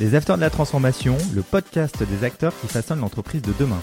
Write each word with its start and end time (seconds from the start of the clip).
Les 0.00 0.16
Acteurs 0.16 0.34
de 0.34 0.40
la 0.40 0.50
Transformation, 0.50 1.16
le 1.32 1.42
podcast 1.42 2.02
des 2.02 2.24
acteurs 2.24 2.52
qui 2.60 2.66
façonnent 2.66 2.98
l'entreprise 2.98 3.42
de 3.42 3.52
demain. 3.60 3.80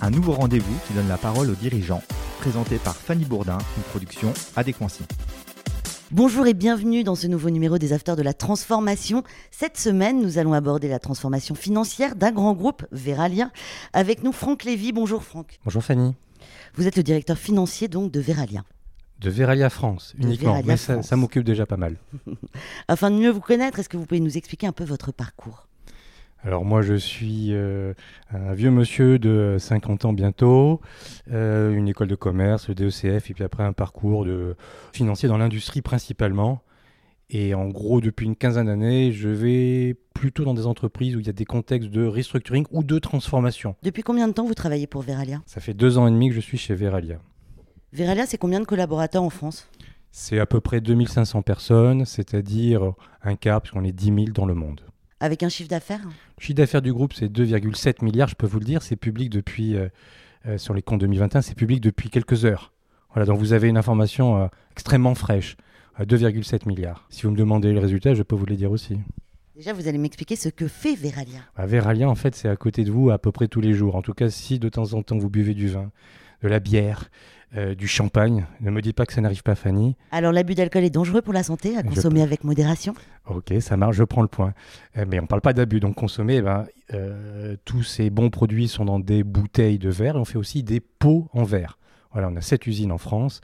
Un 0.00 0.10
nouveau 0.10 0.32
rendez-vous 0.32 0.74
qui 0.86 0.94
donne 0.94 1.06
la 1.06 1.18
parole 1.18 1.50
aux 1.50 1.54
dirigeants, 1.54 2.02
présenté 2.38 2.78
par 2.78 2.96
Fanny 2.96 3.26
Bourdin, 3.26 3.58
une 3.76 3.82
production 3.82 4.32
Adéquancy. 4.56 5.02
Bonjour 6.12 6.46
et 6.46 6.54
bienvenue 6.54 7.04
dans 7.04 7.14
ce 7.14 7.26
nouveau 7.26 7.50
numéro 7.50 7.76
des 7.76 7.92
Acteurs 7.92 8.16
de 8.16 8.22
la 8.22 8.32
Transformation. 8.32 9.22
Cette 9.50 9.76
semaine, 9.76 10.22
nous 10.22 10.38
allons 10.38 10.54
aborder 10.54 10.88
la 10.88 10.98
transformation 10.98 11.54
financière 11.54 12.16
d'un 12.16 12.32
grand 12.32 12.54
groupe, 12.54 12.86
Veralia. 12.90 13.50
Avec 13.92 14.22
nous, 14.22 14.32
Franck 14.32 14.64
Lévy. 14.64 14.92
Bonjour 14.92 15.22
Franck. 15.22 15.58
Bonjour 15.66 15.84
Fanny. 15.84 16.14
Vous 16.74 16.86
êtes 16.86 16.96
le 16.96 17.02
directeur 17.02 17.36
financier 17.36 17.86
donc 17.86 18.10
de 18.10 18.20
Veralia. 18.20 18.64
De 19.20 19.30
Veralia 19.30 19.68
France 19.68 20.14
uniquement, 20.18 20.62
mais 20.64 20.76
ça, 20.76 21.16
m'occupe 21.16 21.44
déjà 21.44 21.66
pas 21.66 21.76
mal. 21.76 21.96
Afin 22.88 23.10
de 23.10 23.16
mieux 23.16 23.30
vous 23.30 23.40
connaître, 23.40 23.78
est-ce 23.78 23.88
que 23.88 23.96
vous 23.96 24.06
pouvez 24.06 24.20
nous 24.20 24.38
expliquer 24.38 24.66
un 24.66 24.72
peu 24.72 24.84
votre 24.84 25.12
parcours? 25.12 25.66
Alors 26.42 26.64
moi 26.64 26.80
je 26.80 26.94
suis 26.94 27.48
euh, 27.50 27.92
un 28.32 28.54
vieux 28.54 28.70
monsieur 28.70 29.18
de 29.18 29.56
50 29.58 30.06
ans 30.06 30.12
bientôt, 30.14 30.80
euh, 31.30 31.74
une 31.74 31.86
école 31.86 32.08
de 32.08 32.14
commerce, 32.14 32.68
le 32.68 32.74
DECF, 32.74 33.30
et 33.30 33.34
puis 33.34 33.44
après 33.44 33.62
un 33.62 33.74
parcours 33.74 34.24
de 34.24 34.56
financier 34.94 35.28
dans 35.28 35.36
l'industrie 35.36 35.82
principalement. 35.82 36.62
Et 37.32 37.54
en 37.54 37.68
gros, 37.68 38.00
depuis 38.00 38.26
une 38.26 38.34
quinzaine 38.34 38.66
d'années, 38.66 39.12
je 39.12 39.28
vais 39.28 39.94
plutôt 40.14 40.44
dans 40.44 40.54
des 40.54 40.66
entreprises 40.66 41.14
où 41.14 41.20
il 41.20 41.26
y 41.26 41.30
a 41.30 41.32
des 41.32 41.44
contextes 41.44 41.88
de 41.90 42.04
restructuring 42.04 42.66
ou 42.72 42.82
de 42.82 42.98
transformation. 42.98 43.76
Depuis 43.84 44.02
combien 44.02 44.26
de 44.26 44.32
temps 44.32 44.44
vous 44.44 44.54
travaillez 44.54 44.88
pour 44.88 45.02
Veralia? 45.02 45.40
Ça 45.46 45.60
fait 45.60 45.74
deux 45.74 45.96
ans 45.96 46.08
et 46.08 46.10
demi 46.10 46.30
que 46.30 46.34
je 46.34 46.40
suis 46.40 46.58
chez 46.58 46.74
Veralia. 46.74 47.20
Veralia, 47.92 48.24
c'est 48.24 48.38
combien 48.38 48.60
de 48.60 48.66
collaborateurs 48.66 49.22
en 49.22 49.30
France? 49.30 49.68
C'est 50.12 50.38
à 50.38 50.46
peu 50.46 50.60
près 50.60 50.80
2500 50.80 51.42
personnes, 51.42 52.04
c'est-à-dire 52.04 52.92
un 53.22 53.34
quart, 53.34 53.60
puisqu'on 53.60 53.84
est 53.84 53.92
10 53.92 54.04
000 54.06 54.16
dans 54.32 54.46
le 54.46 54.54
monde. 54.54 54.80
Avec 55.18 55.42
un 55.42 55.48
chiffre 55.48 55.68
d'affaires? 55.68 56.00
Le 56.04 56.42
chiffre 56.42 56.56
d'affaires 56.56 56.82
du 56.82 56.92
groupe, 56.92 57.12
c'est 57.12 57.26
2,7 57.26 58.04
milliards, 58.04 58.28
je 58.28 58.36
peux 58.36 58.46
vous 58.46 58.60
le 58.60 58.64
dire. 58.64 58.82
C'est 58.82 58.96
public 58.96 59.28
depuis, 59.28 59.76
euh, 59.76 59.88
euh, 60.46 60.56
sur 60.56 60.72
les 60.72 60.82
comptes 60.82 61.00
2021, 61.00 61.42
c'est 61.42 61.54
public 61.54 61.80
depuis 61.80 62.10
quelques 62.10 62.44
heures. 62.44 62.72
Voilà, 63.12 63.26
donc 63.26 63.38
vous 63.40 63.52
avez 63.52 63.68
une 63.68 63.76
information 63.76 64.40
euh, 64.40 64.46
extrêmement 64.70 65.16
fraîche, 65.16 65.56
à 65.96 66.04
2,7 66.04 66.68
milliards. 66.68 67.06
Si 67.10 67.24
vous 67.24 67.32
me 67.32 67.36
demandez 67.36 67.72
le 67.72 67.80
résultat, 67.80 68.14
je 68.14 68.22
peux 68.22 68.36
vous 68.36 68.46
le 68.46 68.54
dire 68.54 68.70
aussi. 68.70 68.98
Déjà, 69.56 69.72
vous 69.72 69.88
allez 69.88 69.98
m'expliquer 69.98 70.36
ce 70.36 70.48
que 70.48 70.68
fait 70.68 70.94
Veralia. 70.94 71.40
Bah, 71.56 71.66
Veralia, 71.66 72.08
en 72.08 72.14
fait, 72.14 72.36
c'est 72.36 72.48
à 72.48 72.56
côté 72.56 72.84
de 72.84 72.92
vous 72.92 73.10
à 73.10 73.18
peu 73.18 73.32
près 73.32 73.48
tous 73.48 73.60
les 73.60 73.74
jours. 73.74 73.96
En 73.96 74.02
tout 74.02 74.14
cas, 74.14 74.30
si 74.30 74.60
de 74.60 74.68
temps 74.68 74.94
en 74.94 75.02
temps 75.02 75.18
vous 75.18 75.28
buvez 75.28 75.54
du 75.54 75.68
vin, 75.68 75.90
de 76.42 76.48
la 76.48 76.60
bière, 76.60 77.10
euh, 77.56 77.74
du 77.74 77.88
champagne. 77.88 78.46
Ne 78.60 78.70
me 78.70 78.80
dites 78.80 78.96
pas 78.96 79.06
que 79.06 79.12
ça 79.12 79.20
n'arrive 79.20 79.42
pas, 79.42 79.54
Fanny. 79.54 79.96
Alors, 80.12 80.32
l'abus 80.32 80.54
d'alcool 80.54 80.84
est 80.84 80.90
dangereux 80.90 81.20
pour 81.20 81.32
la 81.32 81.42
santé, 81.42 81.76
à 81.76 81.82
consommer 81.82 82.22
avec 82.22 82.44
modération 82.44 82.94
Ok, 83.28 83.52
ça 83.60 83.76
marche, 83.76 83.96
je 83.96 84.04
prends 84.04 84.22
le 84.22 84.28
point. 84.28 84.54
Euh, 84.96 85.04
mais 85.08 85.18
on 85.18 85.22
ne 85.22 85.26
parle 85.26 85.40
pas 85.40 85.52
d'abus, 85.52 85.80
donc 85.80 85.96
consommer, 85.96 86.36
eh 86.36 86.42
ben, 86.42 86.66
euh, 86.94 87.56
tous 87.64 87.82
ces 87.82 88.10
bons 88.10 88.30
produits 88.30 88.68
sont 88.68 88.84
dans 88.84 89.00
des 89.00 89.24
bouteilles 89.24 89.78
de 89.78 89.90
verre 89.90 90.16
et 90.16 90.18
on 90.18 90.24
fait 90.24 90.38
aussi 90.38 90.62
des 90.62 90.80
pots 90.80 91.28
en 91.32 91.42
verre. 91.42 91.78
Voilà, 92.12 92.28
on 92.28 92.36
a 92.36 92.40
sept 92.40 92.66
usines 92.66 92.92
en 92.92 92.98
France, 92.98 93.40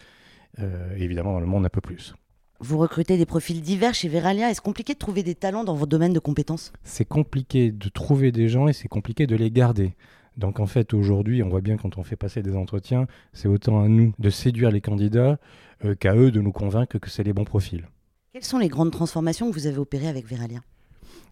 évidemment 0.97 1.33
dans 1.33 1.41
le 1.41 1.47
monde 1.47 1.67
un 1.67 1.69
peu 1.69 1.81
plus. 1.81 2.15
Vous 2.59 2.79
recrutez 2.79 3.19
des 3.19 3.27
profils 3.27 3.61
divers 3.61 3.95
chez 3.95 4.09
Veralia. 4.09 4.51
Est-ce 4.51 4.61
compliqué 4.63 4.95
de 4.95 4.99
trouver 4.99 5.23
des 5.23 5.35
talents 5.35 5.63
dans 5.63 5.75
votre 5.75 5.91
domaine 5.91 6.13
de 6.13 6.19
compétences? 6.19 6.73
C'est 6.85 7.05
compliqué 7.05 7.71
de 7.71 7.89
trouver 7.89 8.33
des 8.33 8.49
gens 8.49 8.67
et 8.67 8.73
c'est 8.73 8.89
compliqué 8.89 9.27
de 9.27 9.37
les 9.37 9.51
garder. 9.51 9.95
Donc 10.37 10.61
en 10.61 10.67
fait, 10.67 10.93
aujourd'hui, 10.93 11.43
on 11.43 11.49
voit 11.49 11.61
bien 11.61 11.77
quand 11.77 11.97
on 11.99 12.03
fait 12.03 12.17
passer 12.17 12.43
des 12.43 12.57
entretiens, 12.57 13.07
c'est 13.33 13.49
autant 13.49 13.83
à 13.83 13.89
nous 13.89 14.13
de 14.19 14.31
séduire 14.31 14.71
les 14.71 14.81
candidats 14.81 15.39
euh, 15.85 15.95
qu'à 15.95 16.15
eux 16.15 16.31
de 16.31 16.41
nous 16.41 16.53
convaincre 16.53 16.99
que 16.99 17.11
c'est 17.11 17.23
les 17.23 17.33
bons 17.33 17.45
profils. 17.45 17.89
Quelles 18.33 18.45
sont 18.45 18.59
les 18.59 18.69
grandes 18.69 18.91
transformations 18.91 19.51
que 19.51 19.55
vous 19.55 19.67
avez 19.67 19.79
opérées 19.79 20.09
avec 20.09 20.27
Veralia? 20.27 20.61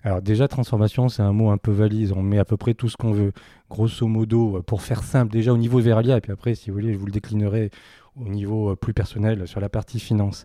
Alors 0.03 0.23
déjà, 0.23 0.49
transformation, 0.49 1.09
c'est 1.09 1.23
un 1.23 1.33
mot 1.33 1.51
un 1.51 1.59
peu 1.59 1.71
valise. 1.71 2.13
On 2.13 2.23
met 2.23 2.39
à 2.39 2.45
peu 2.45 2.57
près 2.57 2.75
tout 2.75 2.89
ce 2.89 2.97
qu'on 2.97 3.13
veut. 3.13 3.33
Grosso 3.71 4.07
modo, 4.07 4.59
euh, 4.59 4.63
pour 4.63 4.81
faire 4.81 5.03
simple, 5.03 5.33
déjà 5.33 5.53
au 5.53 5.59
niveau 5.59 5.81
de 5.81 5.85
Veralia, 5.85 6.17
et 6.17 6.21
puis 6.21 6.33
après, 6.33 6.55
si 6.55 6.71
vous 6.71 6.75
voulez, 6.75 6.95
je 6.95 6.99
vous 6.99 7.07
le 7.07 7.13
déclinerai 7.13 7.71
au 8.17 8.29
niveau 8.29 8.71
euh, 8.71 8.77
plus 8.77 8.95
personnel 8.95 9.47
sur 9.47 9.61
la 9.61 9.69
partie 9.69 10.01
finance. 10.01 10.45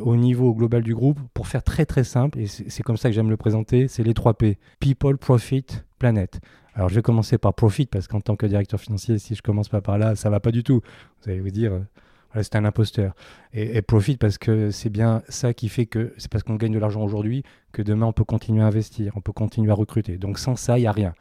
au 0.00 0.16
niveau 0.16 0.52
global 0.52 0.82
du 0.82 0.94
groupe, 0.94 1.20
pour 1.32 1.46
faire 1.46 1.62
très 1.62 1.86
très 1.86 2.02
simple, 2.02 2.38
et 2.40 2.46
c'est 2.46 2.82
comme 2.82 2.96
ça 2.96 3.08
que 3.08 3.14
j'aime 3.14 3.30
le 3.30 3.36
présenter, 3.36 3.88
c'est 3.88 4.02
les 4.02 4.14
3 4.14 4.34
P. 4.34 4.58
People, 4.80 5.16
Profit, 5.16 5.64
Planet. 5.98 6.40
Alors 6.76 6.90
je 6.90 6.94
vais 6.94 7.02
commencer 7.02 7.38
par 7.38 7.54
profit 7.54 7.86
parce 7.86 8.06
qu'en 8.06 8.20
tant 8.20 8.36
que 8.36 8.44
directeur 8.44 8.78
financier, 8.78 9.18
si 9.18 9.34
je 9.34 9.40
commence 9.40 9.70
pas 9.70 9.80
par 9.80 9.96
là, 9.96 10.14
ça 10.14 10.28
va 10.28 10.40
pas 10.40 10.52
du 10.52 10.62
tout. 10.62 10.82
Vous 11.22 11.30
allez 11.30 11.40
vous 11.40 11.50
dire, 11.50 11.72
euh, 11.72 12.42
c'est 12.42 12.54
un 12.54 12.66
imposteur. 12.66 13.14
Et, 13.54 13.80
profit 13.80 14.18
parce 14.18 14.36
que 14.36 14.70
c'est 14.70 14.90
bien 14.90 15.22
ça 15.30 15.54
qui 15.54 15.70
fait 15.70 15.86
que 15.86 16.12
c'est 16.18 16.30
parce 16.30 16.44
qu'on 16.44 16.56
gagne 16.56 16.74
de 16.74 16.78
l'argent 16.78 17.02
aujourd'hui 17.02 17.44
que 17.72 17.80
demain 17.80 18.04
on 18.04 18.12
peut 18.12 18.24
continuer 18.24 18.62
à 18.62 18.66
investir, 18.66 19.14
on 19.16 19.22
peut 19.22 19.32
continuer 19.32 19.70
à 19.70 19.74
recruter. 19.74 20.18
Donc 20.18 20.38
sans 20.38 20.54
ça, 20.54 20.76
il 20.76 20.82
n'y 20.82 20.86
a 20.86 20.92
rien. 20.92 21.14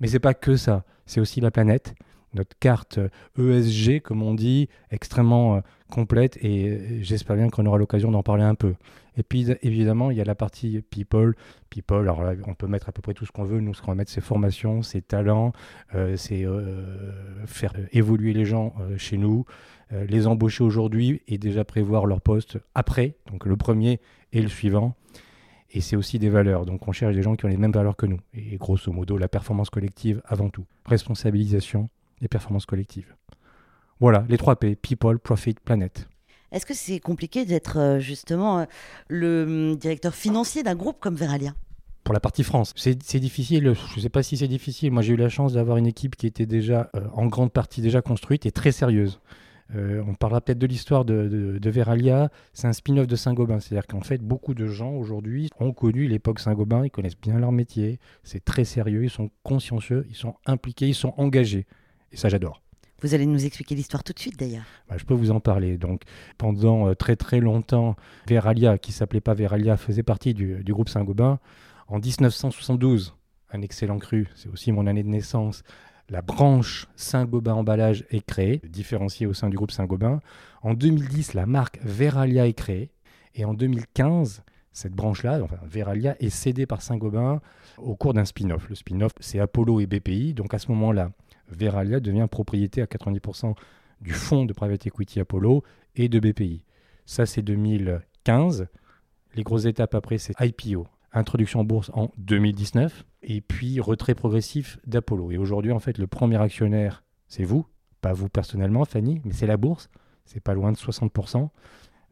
Mais 0.00 0.08
c'est 0.08 0.18
pas 0.18 0.34
que 0.34 0.56
ça, 0.56 0.84
c'est 1.06 1.20
aussi 1.20 1.40
la 1.40 1.52
planète, 1.52 1.94
notre 2.36 2.56
carte 2.58 2.98
ESG, 3.38 3.88
euh, 3.88 3.96
e 3.96 3.98
comme 4.00 4.22
on 4.22 4.34
dit, 4.34 4.68
extrêmement 4.90 5.56
euh, 5.56 5.60
complète 5.90 6.36
et 6.42 7.02
j'espère 7.02 7.36
bien 7.36 7.48
qu'on 7.48 7.66
aura 7.66 7.78
l'occasion 7.78 8.10
d'en 8.10 8.22
parler 8.22 8.44
un 8.44 8.54
peu. 8.54 8.74
Et 9.16 9.22
puis 9.22 9.50
évidemment, 9.62 10.10
il 10.10 10.16
y 10.16 10.20
a 10.20 10.24
la 10.24 10.34
partie 10.34 10.82
people. 10.82 11.34
People, 11.70 12.00
alors 12.00 12.22
là, 12.22 12.34
on 12.46 12.54
peut 12.54 12.66
mettre 12.66 12.88
à 12.88 12.92
peu 12.92 13.02
près 13.02 13.14
tout 13.14 13.24
ce 13.24 13.32
qu'on 13.32 13.44
veut. 13.44 13.60
Nous, 13.60 13.72
ce 13.72 13.80
qu'on 13.80 13.92
va 13.92 13.94
mettre, 13.94 14.10
c'est 14.10 14.20
formation, 14.20 14.82
c'est 14.82 15.00
talent, 15.00 15.52
euh, 15.94 16.16
c'est 16.16 16.44
faire 17.46 17.72
évoluer 17.92 18.32
les 18.32 18.44
gens 18.44 18.74
chez 18.98 19.16
nous, 19.16 19.46
les 19.90 20.26
embaucher 20.26 20.64
aujourd'hui 20.64 21.22
et 21.28 21.38
déjà 21.38 21.64
prévoir 21.64 22.06
leur 22.06 22.20
poste 22.20 22.58
après, 22.74 23.16
donc 23.30 23.46
le 23.46 23.56
premier 23.56 24.00
et 24.32 24.42
le 24.42 24.48
suivant. 24.48 24.96
Et 25.70 25.80
c'est 25.80 25.96
aussi 25.96 26.18
des 26.18 26.30
valeurs. 26.30 26.64
Donc 26.64 26.86
on 26.88 26.92
cherche 26.92 27.14
des 27.14 27.22
gens 27.22 27.36
qui 27.36 27.44
ont 27.44 27.48
les 27.48 27.56
mêmes 27.56 27.72
valeurs 27.72 27.96
que 27.96 28.06
nous. 28.06 28.20
Et 28.34 28.56
grosso 28.56 28.92
modo, 28.92 29.18
la 29.18 29.28
performance 29.28 29.70
collective 29.70 30.22
avant 30.26 30.48
tout. 30.48 30.64
Responsabilisation 30.86 31.88
et 32.22 32.28
performance 32.28 32.66
collective. 32.66 33.14
Voilà, 34.00 34.24
les 34.28 34.36
trois 34.36 34.56
P, 34.56 34.76
People, 34.76 35.18
Profit, 35.18 35.54
Planet. 35.64 36.08
Est-ce 36.52 36.66
que 36.66 36.74
c'est 36.74 37.00
compliqué 37.00 37.44
d'être 37.44 37.78
euh, 37.78 37.98
justement 37.98 38.60
euh, 38.60 38.64
le 39.08 39.44
hum, 39.72 39.76
directeur 39.76 40.14
financier 40.14 40.62
d'un 40.62 40.74
groupe 40.74 40.98
comme 41.00 41.14
Veralia? 41.14 41.54
Pour 42.04 42.14
la 42.14 42.20
partie 42.20 42.44
France. 42.44 42.72
C'est 42.76 43.18
difficile, 43.18 43.74
je 43.74 43.96
ne 43.96 44.00
sais 44.00 44.08
pas 44.08 44.22
si 44.22 44.36
c'est 44.36 44.46
difficile. 44.46 44.92
Moi, 44.92 45.02
j'ai 45.02 45.14
eu 45.14 45.16
la 45.16 45.28
chance 45.28 45.54
d'avoir 45.54 45.76
une 45.76 45.88
équipe 45.88 46.14
qui 46.14 46.28
était 46.28 46.46
déjà 46.46 46.88
euh, 46.94 47.00
en 47.14 47.26
grande 47.26 47.52
partie 47.52 47.80
déjà 47.80 48.00
construite 48.00 48.46
et 48.46 48.52
très 48.52 48.70
sérieuse. 48.70 49.18
on 49.74 50.14
parlera 50.14 50.40
peut-être 50.40 50.60
de 50.60 50.68
l'histoire 50.68 51.04
de, 51.04 51.58
Veralia. 51.64 52.30
C'est 52.52 52.68
un 52.68 52.72
spin-off 52.72 53.08
de 53.08 53.16
Saint-Gobain. 53.16 53.58
C'est-à-dire 53.58 53.88
qu'en 53.88 54.02
fait, 54.02 54.22
beaucoup 54.22 54.54
de 54.54 54.68
gens 54.68 54.92
aujourd'hui 54.92 55.50
ont 55.58 55.72
connu 55.72 56.06
l'époque 56.06 56.38
Saint-Gobain. 56.38 56.84
Ils 56.84 56.90
connaissent 56.90 57.20
bien 57.20 57.40
leur 57.40 57.50
métier. 57.50 57.98
C'est 58.22 58.44
très 58.44 58.64
sérieux. 58.64 59.02
Ils 59.02 59.10
sont 59.10 59.30
consciencieux. 59.42 60.06
Ils 60.08 60.14
sont 60.14 60.36
impliqués. 60.46 60.86
Ils 60.86 60.94
sont 60.94 61.12
engagés. 61.16 61.66
Et 62.12 62.16
ça, 62.16 62.28
j'adore. 62.28 62.62
Vous 63.02 63.14
allez 63.14 63.26
nous 63.26 63.44
expliquer 63.44 63.74
l'histoire 63.74 64.02
tout 64.02 64.14
de 64.14 64.18
suite 64.18 64.38
d'ailleurs. 64.38 64.64
Bah, 64.88 64.96
je 64.98 65.04
peux 65.04 65.14
vous 65.14 65.30
en 65.30 65.40
parler. 65.40 65.76
Donc, 65.76 66.02
pendant 66.38 66.88
euh, 66.88 66.94
très 66.94 67.16
très 67.16 67.40
longtemps, 67.40 67.94
Veralia, 68.26 68.78
qui 68.78 68.92
s'appelait 68.92 69.20
pas 69.20 69.34
Veralia, 69.34 69.76
faisait 69.76 70.02
partie 70.02 70.32
du, 70.32 70.62
groupe 70.64 70.88
Saint-Gobain. 70.88 71.38
En 71.88 71.98
1972, 71.98 73.14
un 73.52 73.62
excellent 73.62 73.98
cru, 73.98 74.28
c'est 74.34 74.48
aussi 74.48 74.72
mon 74.72 74.86
année 74.86 75.02
de 75.02 75.08
naissance, 75.08 75.62
la 76.08 76.22
branche 76.22 76.86
Saint-Gobain 76.96 77.54
emballage 77.54 78.04
est 78.10 78.24
créée, 78.24 78.60
différenciée 78.68 79.26
au 79.26 79.34
sein 79.34 79.50
du 79.50 79.56
groupe 79.56 79.72
Saint-Gobain. 79.72 80.20
En 80.62 80.74
2010, 80.74 81.34
la 81.34 81.46
marque 81.46 81.80
Veralia 81.82 82.46
est 82.46 82.54
créée. 82.54 82.90
Et 83.34 83.44
en 83.44 83.54
2015, 83.54 84.42
cette 84.72 84.92
branche-là, 84.92 85.40
enfin 85.42 85.58
Veralia, 85.64 86.16
est 86.20 86.30
cédée 86.30 86.64
par 86.64 86.80
Saint-Gobain 86.80 87.40
au 87.76 87.96
cours 87.96 88.14
d'un 88.14 88.24
spin-off. 88.24 88.68
Le 88.68 88.74
spin-off, 88.74 89.12
c'est 89.20 89.40
Apollo 89.40 89.80
et 89.80 89.86
BPI. 89.86 90.32
Donc 90.32 90.54
à 90.54 90.58
ce 90.58 90.70
moment-là, 90.70 91.10
Veralia 91.48 92.00
devient 92.00 92.26
propriété 92.30 92.82
à 92.82 92.86
90% 92.86 93.54
du 94.00 94.12
fonds 94.12 94.44
de 94.44 94.52
private 94.52 94.86
equity 94.86 95.20
Apollo 95.20 95.62
et 95.94 96.08
de 96.08 96.20
BPI. 96.20 96.64
Ça, 97.06 97.26
c'est 97.26 97.42
2015. 97.42 98.66
Les 99.34 99.42
grosses 99.42 99.66
étapes 99.66 99.94
après, 99.94 100.18
c'est 100.18 100.34
IPO, 100.40 100.86
introduction 101.12 101.60
en 101.60 101.64
bourse 101.64 101.90
en 101.94 102.10
2019, 102.18 103.04
et 103.22 103.40
puis 103.40 103.80
retrait 103.80 104.14
progressif 104.14 104.78
d'Apollo. 104.86 105.30
Et 105.30 105.38
aujourd'hui, 105.38 105.72
en 105.72 105.78
fait, 105.78 105.98
le 105.98 106.06
premier 106.06 106.40
actionnaire, 106.40 107.04
c'est 107.28 107.44
vous, 107.44 107.66
pas 108.00 108.12
vous 108.12 108.28
personnellement, 108.28 108.84
Fanny, 108.84 109.20
mais 109.24 109.32
c'est 109.32 109.46
la 109.46 109.56
bourse. 109.56 109.88
C'est 110.24 110.40
pas 110.40 110.54
loin 110.54 110.72
de 110.72 110.76
60%. 110.76 111.48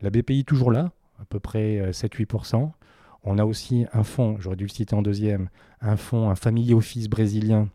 La 0.00 0.10
BPI 0.10 0.44
toujours 0.44 0.70
là, 0.70 0.92
à 1.20 1.24
peu 1.24 1.40
près 1.40 1.90
7-8%. 1.90 2.62
Euh, 2.62 2.66
On 3.22 3.38
a 3.38 3.44
aussi 3.44 3.86
un 3.92 4.04
fonds, 4.04 4.36
j'aurais 4.38 4.56
dû 4.56 4.64
le 4.64 4.70
citer 4.70 4.94
en 4.94 5.02
deuxième, 5.02 5.48
un 5.80 5.96
fonds, 5.96 6.30
un 6.30 6.34
family 6.34 6.74
office 6.74 7.08
brésilien 7.08 7.68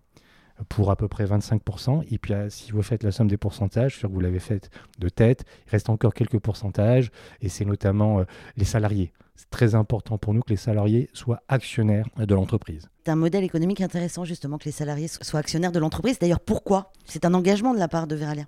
pour 0.67 0.91
à 0.91 0.95
peu 0.95 1.07
près 1.07 1.25
25%. 1.25 2.03
Et 2.11 2.17
puis, 2.17 2.33
euh, 2.33 2.50
si 2.50 2.71
vous 2.71 2.81
faites 2.81 3.03
la 3.03 3.11
somme 3.11 3.27
des 3.27 3.38
pourcentages, 3.38 3.91
je 3.91 3.95
suis 3.95 4.00
sûr 4.01 4.09
que 4.09 4.13
vous 4.13 4.19
l'avez 4.19 4.39
fait 4.39 4.69
de 5.00 5.09
tête, 5.09 5.45
il 5.67 5.71
reste 5.71 5.89
encore 5.89 6.13
quelques 6.13 6.39
pourcentages, 6.39 7.11
et 7.41 7.50
c'est 7.50 7.65
notamment 7.65 8.19
euh, 8.19 8.23
les 8.57 8.65
salariés. 8.65 9.13
C'est 9.35 9.50
très 9.50 9.73
important 9.73 10.17
pour 10.17 10.33
nous 10.33 10.41
que 10.41 10.50
les 10.50 10.57
salariés 10.57 11.09
soient 11.13 11.41
actionnaires 11.47 12.09
de 12.17 12.35
l'entreprise. 12.35 12.89
C'est 13.06 13.11
un 13.11 13.15
modèle 13.15 13.45
économique 13.45 13.79
intéressant, 13.79 14.25
justement, 14.25 14.57
que 14.57 14.65
les 14.65 14.73
salariés 14.73 15.07
soient 15.07 15.39
actionnaires 15.39 15.71
de 15.71 15.79
l'entreprise. 15.79 16.19
D'ailleurs, 16.19 16.41
pourquoi? 16.41 16.91
C'est 17.06 17.23
un 17.23 17.33
engagement 17.33 17.73
de 17.73 17.79
la 17.79 17.88
part 17.88 18.06
de 18.06 18.15
Veralia 18.15 18.44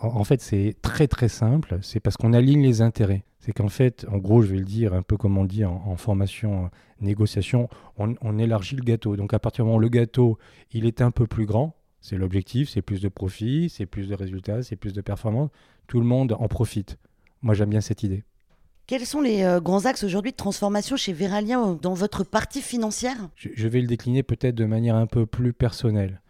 En 0.00 0.22
fait, 0.22 0.40
c'est 0.40 0.76
très 0.82 1.08
très 1.08 1.28
simple. 1.28 1.80
C'est 1.82 1.98
parce 1.98 2.16
qu'on 2.16 2.32
aligne 2.32 2.62
les 2.62 2.80
intérêts. 2.80 3.24
C'est 3.46 3.52
qu'en 3.52 3.68
fait, 3.68 4.04
en 4.10 4.18
gros, 4.18 4.42
je 4.42 4.48
vais 4.48 4.58
le 4.58 4.64
dire 4.64 4.92
un 4.92 5.02
peu 5.02 5.16
comme 5.16 5.38
on 5.38 5.44
dit 5.44 5.64
en, 5.64 5.96
formation, 5.96 6.68
négociation, 7.00 7.68
on, 7.96 8.38
élargit 8.40 8.74
le 8.74 8.82
gâteau. 8.82 9.14
Donc 9.14 9.34
à 9.34 9.38
partir 9.38 9.64
du 9.64 9.68
moment 9.68 9.78
où 9.78 9.80
le 9.80 9.88
gâteau, 9.88 10.36
il 10.72 10.84
est 10.84 11.00
un 11.00 11.12
peu 11.12 11.28
plus 11.28 11.46
grand, 11.46 11.76
c'est 12.00 12.16
l'objectif, 12.16 12.68
c'est 12.68 12.82
plus 12.82 13.00
de 13.00 13.08
profit, 13.08 13.68
c'est 13.70 13.86
plus 13.86 14.08
de 14.08 14.16
résultats, 14.16 14.64
c'est 14.64 14.74
plus 14.74 14.92
de 14.92 15.00
performance, 15.00 15.50
tout 15.86 16.00
le 16.00 16.06
monde 16.06 16.34
en 16.36 16.48
profite. 16.48 16.98
Moi, 17.40 17.54
j'aime 17.54 17.70
bien 17.70 17.80
cette 17.80 18.02
idée. 18.02 18.24
Quels 18.88 19.06
sont 19.06 19.20
les 19.20 19.44
euh, 19.44 19.60
grands 19.60 19.86
axes 19.86 20.02
aujourd'hui 20.02 20.32
de 20.32 20.36
transformation 20.36 20.96
chez 20.96 21.12
Veralien 21.12 21.78
dans 21.80 21.94
votre 21.94 22.24
partie 22.24 22.62
financière? 22.62 23.28
Je, 23.36 23.68
vais 23.68 23.80
le 23.80 23.86
décliner 23.86 24.24
peut-être 24.24 24.56
de 24.56 24.64
manière 24.64 24.96
un 24.96 25.06
peu 25.06 25.24
plus 25.24 25.52
personnelle. 25.52 26.20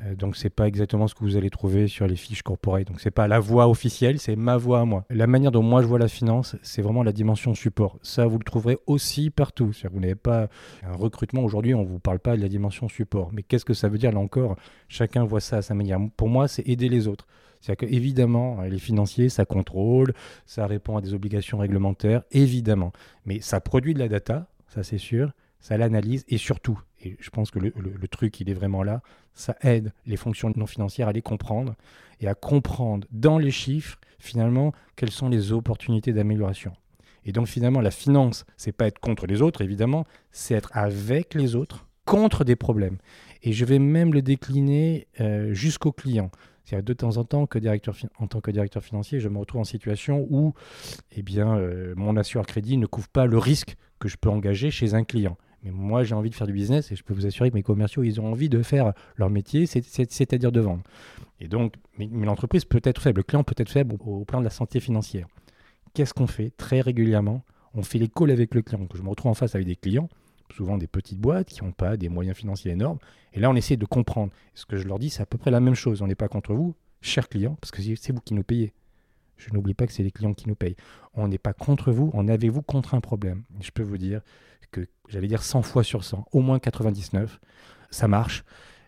Euh, 0.00 0.14
donc 0.14 0.36
c'est 0.36 0.50
pas 0.50 0.66
exactement 0.66 1.06
ce 1.06 1.14
que 1.14 1.20
vous 1.20 1.36
allez 1.36 1.50
trouver 1.50 1.86
sur 1.86 2.06
les 2.06 2.16
fiches 2.16 2.42
corporate. 2.42 2.86
Donc 2.86 3.00
c'est 3.00 3.10
pas 3.10 3.28
la 3.28 3.38
voix 3.38 3.68
officielle, 3.68 4.18
c'est 4.18 4.36
ma 4.36 4.56
voix 4.56 4.80
à 4.80 4.84
moi. 4.84 5.04
La 5.10 5.26
manière 5.26 5.52
dont 5.52 5.62
moi 5.62 5.82
je 5.82 5.86
vois 5.86 5.98
la 5.98 6.08
finance, 6.08 6.56
c'est 6.62 6.82
vraiment 6.82 7.02
la 7.02 7.12
dimension 7.12 7.54
support. 7.54 7.98
Ça 8.02 8.26
vous 8.26 8.38
le 8.38 8.44
trouverez 8.44 8.78
aussi 8.86 9.30
partout. 9.30 9.72
Vous 9.92 10.00
n'avez 10.00 10.14
pas 10.14 10.48
un 10.82 10.92
recrutement 10.94 11.42
aujourd'hui, 11.44 11.74
on 11.74 11.84
vous 11.84 12.00
parle 12.00 12.18
pas 12.18 12.36
de 12.36 12.42
la 12.42 12.48
dimension 12.48 12.88
support. 12.88 13.30
Mais 13.32 13.42
qu'est-ce 13.42 13.64
que 13.64 13.74
ça 13.74 13.88
veut 13.88 13.98
dire 13.98 14.12
là 14.12 14.18
encore? 14.18 14.56
Chacun 14.88 15.24
voit 15.24 15.40
ça 15.40 15.58
à 15.58 15.62
sa 15.62 15.74
manière. 15.74 16.00
Pour 16.16 16.28
moi, 16.28 16.48
c'est 16.48 16.66
aider 16.68 16.88
les 16.88 17.06
autres. 17.06 17.26
C'est-à-dire 17.60 17.88
qu'évidemment, 17.88 18.60
les 18.62 18.78
financiers, 18.78 19.30
ça 19.30 19.46
contrôle, 19.46 20.12
ça 20.44 20.66
répond 20.66 20.98
à 20.98 21.00
des 21.00 21.14
obligations 21.14 21.56
réglementaires, 21.56 22.22
évidemment. 22.30 22.92
Mais 23.24 23.40
ça 23.40 23.58
produit 23.60 23.94
de 23.94 23.98
la 24.00 24.08
data, 24.08 24.48
ça 24.68 24.82
c'est 24.82 24.98
sûr, 24.98 25.32
ça 25.60 25.78
l'analyse 25.78 26.26
et 26.28 26.36
surtout, 26.36 26.78
et 27.04 27.16
je 27.20 27.30
pense 27.30 27.50
que 27.50 27.58
le, 27.58 28.08
truc, 28.08 28.40
il 28.40 28.50
est 28.50 28.54
vraiment 28.54 28.82
là, 28.82 29.02
ça 29.34 29.56
aide 29.62 29.92
les 30.06 30.16
fonctions 30.16 30.52
non 30.56 30.66
financières 30.66 31.08
à 31.08 31.12
les 31.12 31.22
comprendre 31.22 31.74
et 32.20 32.28
à 32.28 32.34
comprendre 32.34 33.06
dans 33.10 33.38
les 33.38 33.50
chiffres, 33.50 33.98
finalement, 34.18 34.72
quelles 34.96 35.10
sont 35.10 35.28
les 35.28 35.52
opportunités 35.52 36.12
d'amélioration. 36.12 36.72
Et 37.26 37.32
donc 37.32 37.46
finalement, 37.46 37.80
la 37.80 37.90
finance, 37.90 38.44
c'est 38.56 38.72
pas 38.72 38.86
être 38.86 38.98
contre 38.98 39.26
les 39.26 39.42
autres, 39.42 39.62
évidemment, 39.62 40.06
c'est 40.30 40.54
être 40.54 40.70
avec 40.72 41.34
les 41.34 41.56
autres 41.56 41.86
contre 42.04 42.44
des 42.44 42.56
problèmes. 42.56 42.98
Et 43.42 43.52
je 43.52 43.64
vais 43.64 43.78
même 43.78 44.12
le 44.12 44.22
décliner 44.22 45.06
euh, 45.20 45.52
jusqu'au 45.52 45.92
client. 45.92 46.30
C'est-à-dire 46.64 46.84
de 46.84 46.92
temps 46.94 47.16
en 47.18 47.24
temps, 47.24 47.42
en 47.42 48.26
tant 48.26 48.40
que 48.40 48.50
directeur 48.50 48.82
financier, 48.82 49.20
je 49.20 49.28
me 49.28 49.38
retrouve 49.38 49.60
en 49.60 49.64
situation 49.64 50.26
où 50.30 50.54
eh 51.12 51.22
euh, 51.36 51.94
mon 51.96 52.16
assureur 52.16 52.46
crédit 52.46 52.78
ne 52.78 52.86
couvre 52.86 53.08
pas 53.08 53.26
le 53.26 53.36
risque 53.36 53.76
que 53.98 54.08
je 54.08 54.16
peux 54.16 54.30
engager 54.30 54.70
chez 54.70 54.94
un 54.94 55.04
client. 55.04 55.36
Mais 55.64 55.70
moi, 55.70 56.04
j'ai 56.04 56.14
envie 56.14 56.30
de 56.30 56.34
faire 56.34 56.46
du 56.46 56.52
business 56.52 56.92
et 56.92 56.96
je 56.96 57.02
peux 57.02 57.14
vous 57.14 57.26
assurer 57.26 57.50
que 57.50 57.54
mes 57.54 57.62
commerciaux, 57.62 58.02
ils 58.02 58.20
ont 58.20 58.30
envie 58.30 58.48
de 58.48 58.62
faire 58.62 58.92
leur 59.16 59.30
métier, 59.30 59.66
c'est-à-dire 59.66 60.52
de 60.52 60.60
vendre. 60.60 60.82
Et 61.40 61.48
donc, 61.48 61.74
mais, 61.98 62.06
l'entreprise 62.06 62.64
peut 62.64 62.82
être 62.84 63.00
faible, 63.00 63.20
le 63.20 63.22
client 63.24 63.44
peut 63.44 63.54
être 63.56 63.70
faible 63.70 63.96
au, 64.00 64.24
plan 64.24 64.40
de 64.40 64.44
la 64.44 64.50
santé 64.50 64.78
financière. 64.78 65.26
Qu'est-ce 65.94 66.12
qu'on 66.12 66.26
fait 66.26 66.50
très 66.50 66.80
régulièrement? 66.80 67.42
On 67.72 67.82
fait 67.82 67.98
les 67.98 68.08
calls 68.08 68.30
avec 68.30 68.54
le 68.54 68.62
client. 68.62 68.86
je 68.94 69.02
me 69.02 69.08
retrouve 69.08 69.30
en 69.30 69.34
face 69.34 69.54
avec 69.54 69.66
des 69.66 69.76
clients 69.76 70.08
souvent 70.52 70.78
des 70.78 70.86
petites 70.86 71.18
boîtes 71.18 71.48
qui 71.48 71.64
n'ont 71.64 71.72
pas 71.72 71.96
des 71.96 72.08
moyens 72.08 72.36
financiers 72.36 72.72
énormes. 72.72 72.98
Et 73.32 73.40
là, 73.40 73.50
on 73.50 73.56
essaie 73.56 73.76
de 73.76 73.86
comprendre. 73.86 74.32
ce 74.54 74.66
que 74.66 74.76
je 74.76 74.86
leur 74.86 74.98
dis, 74.98 75.10
c'est 75.10 75.22
à 75.22 75.26
peu 75.26 75.38
près 75.38 75.50
la 75.50 75.60
même 75.60 75.74
chose. 75.74 76.02
On 76.02 76.06
n'est 76.06 76.14
pas 76.14 76.28
contre 76.28 76.54
vous, 76.54 76.74
chers 77.00 77.28
clients, 77.28 77.56
parce 77.60 77.70
que 77.70 77.82
c'est 77.82 78.12
vous 78.12 78.20
qui 78.20 78.34
nous 78.34 78.44
payez. 78.44 78.72
Je 79.36 79.52
n'oublie 79.52 79.74
pas 79.74 79.86
que 79.86 79.92
c'est 79.92 80.04
les 80.04 80.12
clients 80.12 80.34
qui 80.34 80.48
nous 80.48 80.54
payent. 80.54 80.76
On 81.14 81.28
n'est 81.28 81.38
pas 81.38 81.52
contre 81.52 81.90
vous, 81.90 82.10
on 82.14 82.28
avez-vous 82.28 82.62
contre 82.62 82.94
un 82.94 83.00
problème? 83.00 83.42
je 83.60 83.70
peux 83.70 83.82
vous 83.82 83.98
dire 83.98 84.20
que, 84.74 84.86
j'allais 85.08 85.28
dire 85.28 85.42
100 85.42 85.62
fois 85.62 85.82
sur 85.82 86.04
100, 86.04 86.26
au 86.32 86.40
moins 86.40 86.58
99, 86.58 87.40
ça 87.90 88.08
marche. 88.08 88.44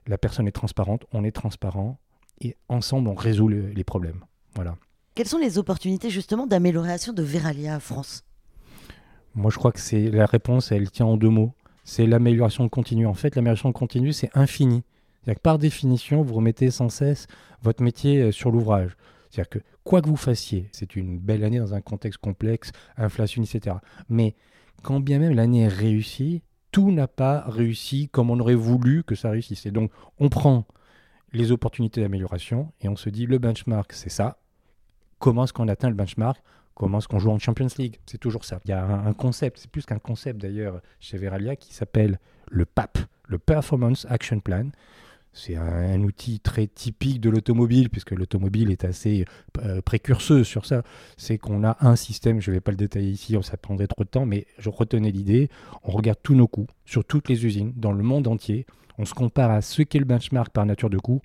La 0.07 0.19
personne 0.19 0.47
est 0.47 0.53
transparente, 0.53 1.05
on 1.13 1.25
est 1.25 1.33
transparent, 1.33 1.99
et 2.41 2.57
ensemble, 2.69 3.09
on 3.09 3.15
résout 3.15 3.49
les 3.49 3.85
problèmes. 3.85 4.25
Voilà. 4.55 4.77
Quelles 5.15 5.29
sont 5.29 5.39
les 5.39 5.57
opportunités 5.57 6.11
justement 6.11 6.47
d'amélioration 6.47 7.15
de 7.15 7.23
Veralia 7.23 7.81
France? 7.81 8.23
Moi, 9.35 9.51
je 9.51 9.57
crois 9.57 9.73
que 9.73 9.81
c'est 9.81 10.11
la 10.11 10.27
réponse, 10.27 10.73
elle 10.73 10.91
tient 10.91 11.07
en 11.07 11.17
deux 11.17 11.31
mots. 11.31 11.55
C'est 11.85 12.07
l'amélioration 12.07 12.69
continue. 12.69 13.07
En 13.07 13.15
fait, 13.15 13.35
l'amélioration 13.35 13.73
continue, 13.73 14.13
c'est 14.13 14.31
infini. 14.35 14.83
C'est-à-dire 15.23 15.39
que 15.39 15.43
par 15.43 15.59
définition, 15.59 16.23
vous 16.23 16.35
remettez 16.35 16.71
sans 16.71 16.89
cesse 16.89 17.29
votre 17.63 17.83
métier 17.83 18.21
euh, 18.21 18.31
sur 18.33 18.51
l'ouvrage. 18.51 18.97
C'est-à-dire 19.31 19.49
que 19.49 19.59
quoi 19.85 20.03
que 20.03 20.09
vous 20.09 20.17
fassiez, 20.17 20.69
c'est 20.73 20.97
une 20.97 21.19
belle 21.19 21.45
année 21.45 21.59
dans 21.59 21.73
un 21.73 21.81
contexte 21.81 22.19
complexe, 22.19 22.73
inflation, 22.99 23.43
etc. 23.43 23.77
Mais 24.11 24.35
quand 24.83 25.01
bien 25.01 25.19
même 25.19 25.35
l'année 25.35 25.63
est 25.63 25.69
réussie, 25.69 26.43
tout 26.73 26.91
n'a 26.91 27.09
pas 27.09 27.45
réussi 27.47 28.09
comme 28.09 28.31
on 28.31 28.39
aurait 28.39 28.55
voulu 28.55 29.03
que 29.03 29.15
ça 29.15 29.31
réussisse. 29.31 29.67
Et 29.67 29.71
donc, 29.71 29.91
on 30.19 30.29
prend 30.29 30.67
les 31.33 31.53
opportunités 31.53 32.01
d'amélioration 32.01 32.73
et 32.81 32.89
on 32.89 32.97
se 32.97 33.09
dit 33.11 33.27
le 33.27 33.39
benchmark, 33.39 33.93
c'est 33.93 34.11
ça. 34.11 34.39
Comment 35.19 35.45
est-ce 35.45 35.53
qu'on 35.53 35.69
atteint 35.69 35.89
le 35.89 35.95
benchmark? 35.95 36.43
Comment 36.75 36.99
est-ce 36.99 37.09
qu'on 37.09 37.19
joue 37.19 37.31
en 37.31 37.39
Champions 37.39 37.69
League? 37.79 37.99
C'est 38.05 38.19
toujours 38.19 38.45
ça. 38.45 38.61
Il 38.67 38.71
y 38.71 38.75
a 38.75 38.85
un, 38.85 39.15
concept, 39.15 39.59
c'est 39.59 39.71
plus 39.71 39.87
qu'un 39.87 39.99
concept 39.99 40.41
d'ailleurs 40.41 40.83
chez 41.01 41.17
Veralia, 41.17 41.57
qui 41.57 41.73
s'appelle 41.73 42.19
le 42.51 42.67
PAP, 42.67 42.99
le 43.27 43.39
Performance 43.39 44.07
Action 44.11 44.41
Plan. 44.41 44.69
C'est 45.39 45.55
un, 45.55 46.01
outil 46.03 46.41
très 46.41 46.67
typique 46.67 47.21
de 47.21 47.29
l'automobile, 47.29 47.91
puisque 47.91 48.13
l'automobile 48.13 48.71
est 48.71 48.85
assez 48.85 49.27
euh, 49.63 49.83
précurseuse 49.83 50.47
sur 50.47 50.65
ça. 50.65 50.83
C'est 51.19 51.37
qu'on 51.37 51.63
a 51.63 51.77
un 51.81 51.95
système, 51.95 52.41
je 52.41 52.51
ne 52.51 52.57
vais 52.57 52.61
pas 52.61 52.71
le 52.71 52.79
détailler 52.79 53.11
ici, 53.11 53.37
ça 53.43 53.59
prendrait 53.59 53.87
trop 53.87 54.03
de 54.03 54.09
temps, 54.09 54.25
mais 54.25 54.47
je 54.59 54.71
retenais 54.71 55.11
l'idée. 55.11 55.51
On 55.85 55.93
regarde 55.93 56.19
tous 56.23 56.35
nos 56.35 56.49
coûts 56.49 56.67
sur 56.87 57.05
toutes 57.05 57.29
les 57.29 57.45
usines 57.45 57.75
dans 57.77 57.93
le 57.93 58.03
monde 58.03 58.29
entier. 58.29 58.65
On 58.97 59.05
se 59.05 59.13
compare 59.13 59.51
à 59.51 59.61
ce 59.61 59.83
qu'est 59.83 59.99
le 59.99 60.07
benchmark 60.07 60.51
par 60.51 60.65
nature 60.65 60.89
de 60.89 60.99
coût 60.99 61.21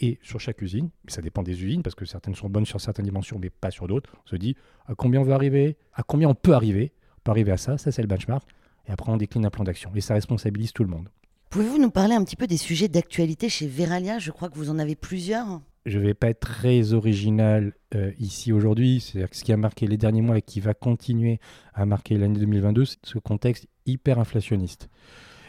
et 0.00 0.18
sur 0.22 0.40
chaque 0.40 0.60
usine, 0.60 0.90
ça 1.06 1.22
dépend 1.22 1.42
des 1.42 1.62
usines, 1.62 1.82
parce 1.82 1.94
que 1.94 2.04
certaines 2.04 2.34
sont 2.34 2.48
bonnes 2.48 2.66
sur 2.66 2.80
certaines 2.80 3.04
dimensions, 3.04 3.38
mais 3.40 3.50
pas 3.50 3.70
sur 3.70 3.86
d'autres, 3.86 4.12
on 4.24 4.28
se 4.28 4.36
dit 4.36 4.56
à 4.86 4.94
combien 4.94 5.20
on 5.20 5.24
veut 5.24 5.32
arriver, 5.32 5.76
à 5.94 6.02
combien 6.02 6.28
on 6.28 6.34
peut 6.34 6.52
arriver, 6.52 6.92
on 7.18 7.20
peut 7.22 7.30
arriver 7.30 7.52
à 7.52 7.56
ça, 7.56 7.78
ça 7.78 7.92
c'est 7.92 8.02
le 8.02 8.08
benchmark, 8.08 8.46
et 8.88 8.92
après 8.92 9.10
on 9.10 9.16
décline 9.16 9.46
un 9.46 9.50
plan 9.50 9.64
d'action, 9.64 9.92
et 9.94 10.00
ça 10.00 10.14
responsabilise 10.14 10.72
tout 10.72 10.82
le 10.82 10.90
monde. 10.90 11.08
Pouvez-vous 11.54 11.78
nous 11.78 11.92
parler 11.92 12.16
un 12.16 12.24
petit 12.24 12.34
peu 12.34 12.48
des 12.48 12.56
sujets 12.56 12.88
d'actualité 12.88 13.48
chez 13.48 13.68
Veralia? 13.68 14.18
Je 14.18 14.32
crois 14.32 14.48
que 14.48 14.56
vous 14.56 14.70
en 14.70 14.78
avez 14.80 14.96
plusieurs. 14.96 15.60
Je 15.86 16.00
ne 16.00 16.02
vais 16.02 16.12
pas 16.12 16.30
être 16.30 16.40
très 16.40 16.94
original 16.94 17.74
euh, 17.94 18.10
ici 18.18 18.52
aujourd'hui, 18.52 18.98
c'est-à-dire 18.98 19.30
que 19.30 19.36
ce 19.36 19.44
qui 19.44 19.52
a 19.52 19.56
marqué 19.56 19.86
les 19.86 19.96
derniers 19.96 20.20
mois 20.20 20.38
et 20.38 20.42
qui 20.42 20.58
va 20.58 20.74
continuer 20.74 21.38
à 21.72 21.86
marquer 21.86 22.18
l'année 22.18 22.40
2022, 22.40 22.86
c'est 22.86 22.98
ce 23.04 23.18
contexte 23.20 23.68
hyper 23.86 24.18
inflationniste. 24.18 24.88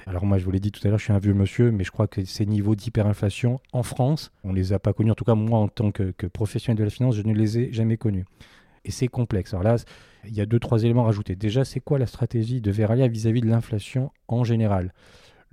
Alors 0.05 0.27
moi, 0.27 0.37
je 0.37 0.45
vous 0.45 0.51
l'ai 0.51 0.59
dit 0.59 0.71
tout 0.71 0.79
à 0.83 0.89
l'heure, 0.89 0.99
je 0.99 1.05
suis 1.05 1.11
un 1.11 1.17
vieux 1.17 1.33
monsieur, 1.33 1.71
mais 1.71 1.83
je 1.83 1.89
crois 1.89 2.05
que 2.07 2.23
ces 2.23 2.45
niveaux 2.45 2.75
d'hyperinflation 2.75 3.59
en 3.73 3.81
France, 3.81 4.31
on 4.43 4.51
ne 4.51 4.57
les 4.57 4.73
a 4.73 4.77
pas 4.77 4.93
connus. 4.93 5.09
En 5.09 5.15
tout 5.15 5.25
cas, 5.25 5.33
moi, 5.33 5.57
en 5.57 5.69
tant 5.69 5.91
que, 5.91 6.13
professionnel 6.27 6.77
de 6.77 6.83
la 6.83 6.91
finance, 6.91 7.15
je 7.15 7.23
ne 7.23 7.33
les 7.33 7.57
ai 7.57 7.73
jamais 7.73 7.97
connus. 7.97 8.25
Et 8.83 8.91
c'est 8.91 9.07
complexe. 9.07 9.55
Alors 9.55 9.63
là, 9.63 9.77
il 10.27 10.35
y 10.35 10.41
a 10.41 10.45
deux, 10.45 10.59
trois 10.59 10.83
éléments 10.83 11.01
à 11.01 11.05
rajouter. 11.05 11.35
Déjà, 11.35 11.65
c'est 11.65 11.79
quoi 11.79 11.97
la 11.97 12.05
stratégie 12.05 12.61
de 12.61 12.69
Veralia 12.69 13.07
vis-à-vis 13.07 13.41
de 13.41 13.47
l'inflation 13.47 14.11
en 14.27 14.43
général? 14.43 14.93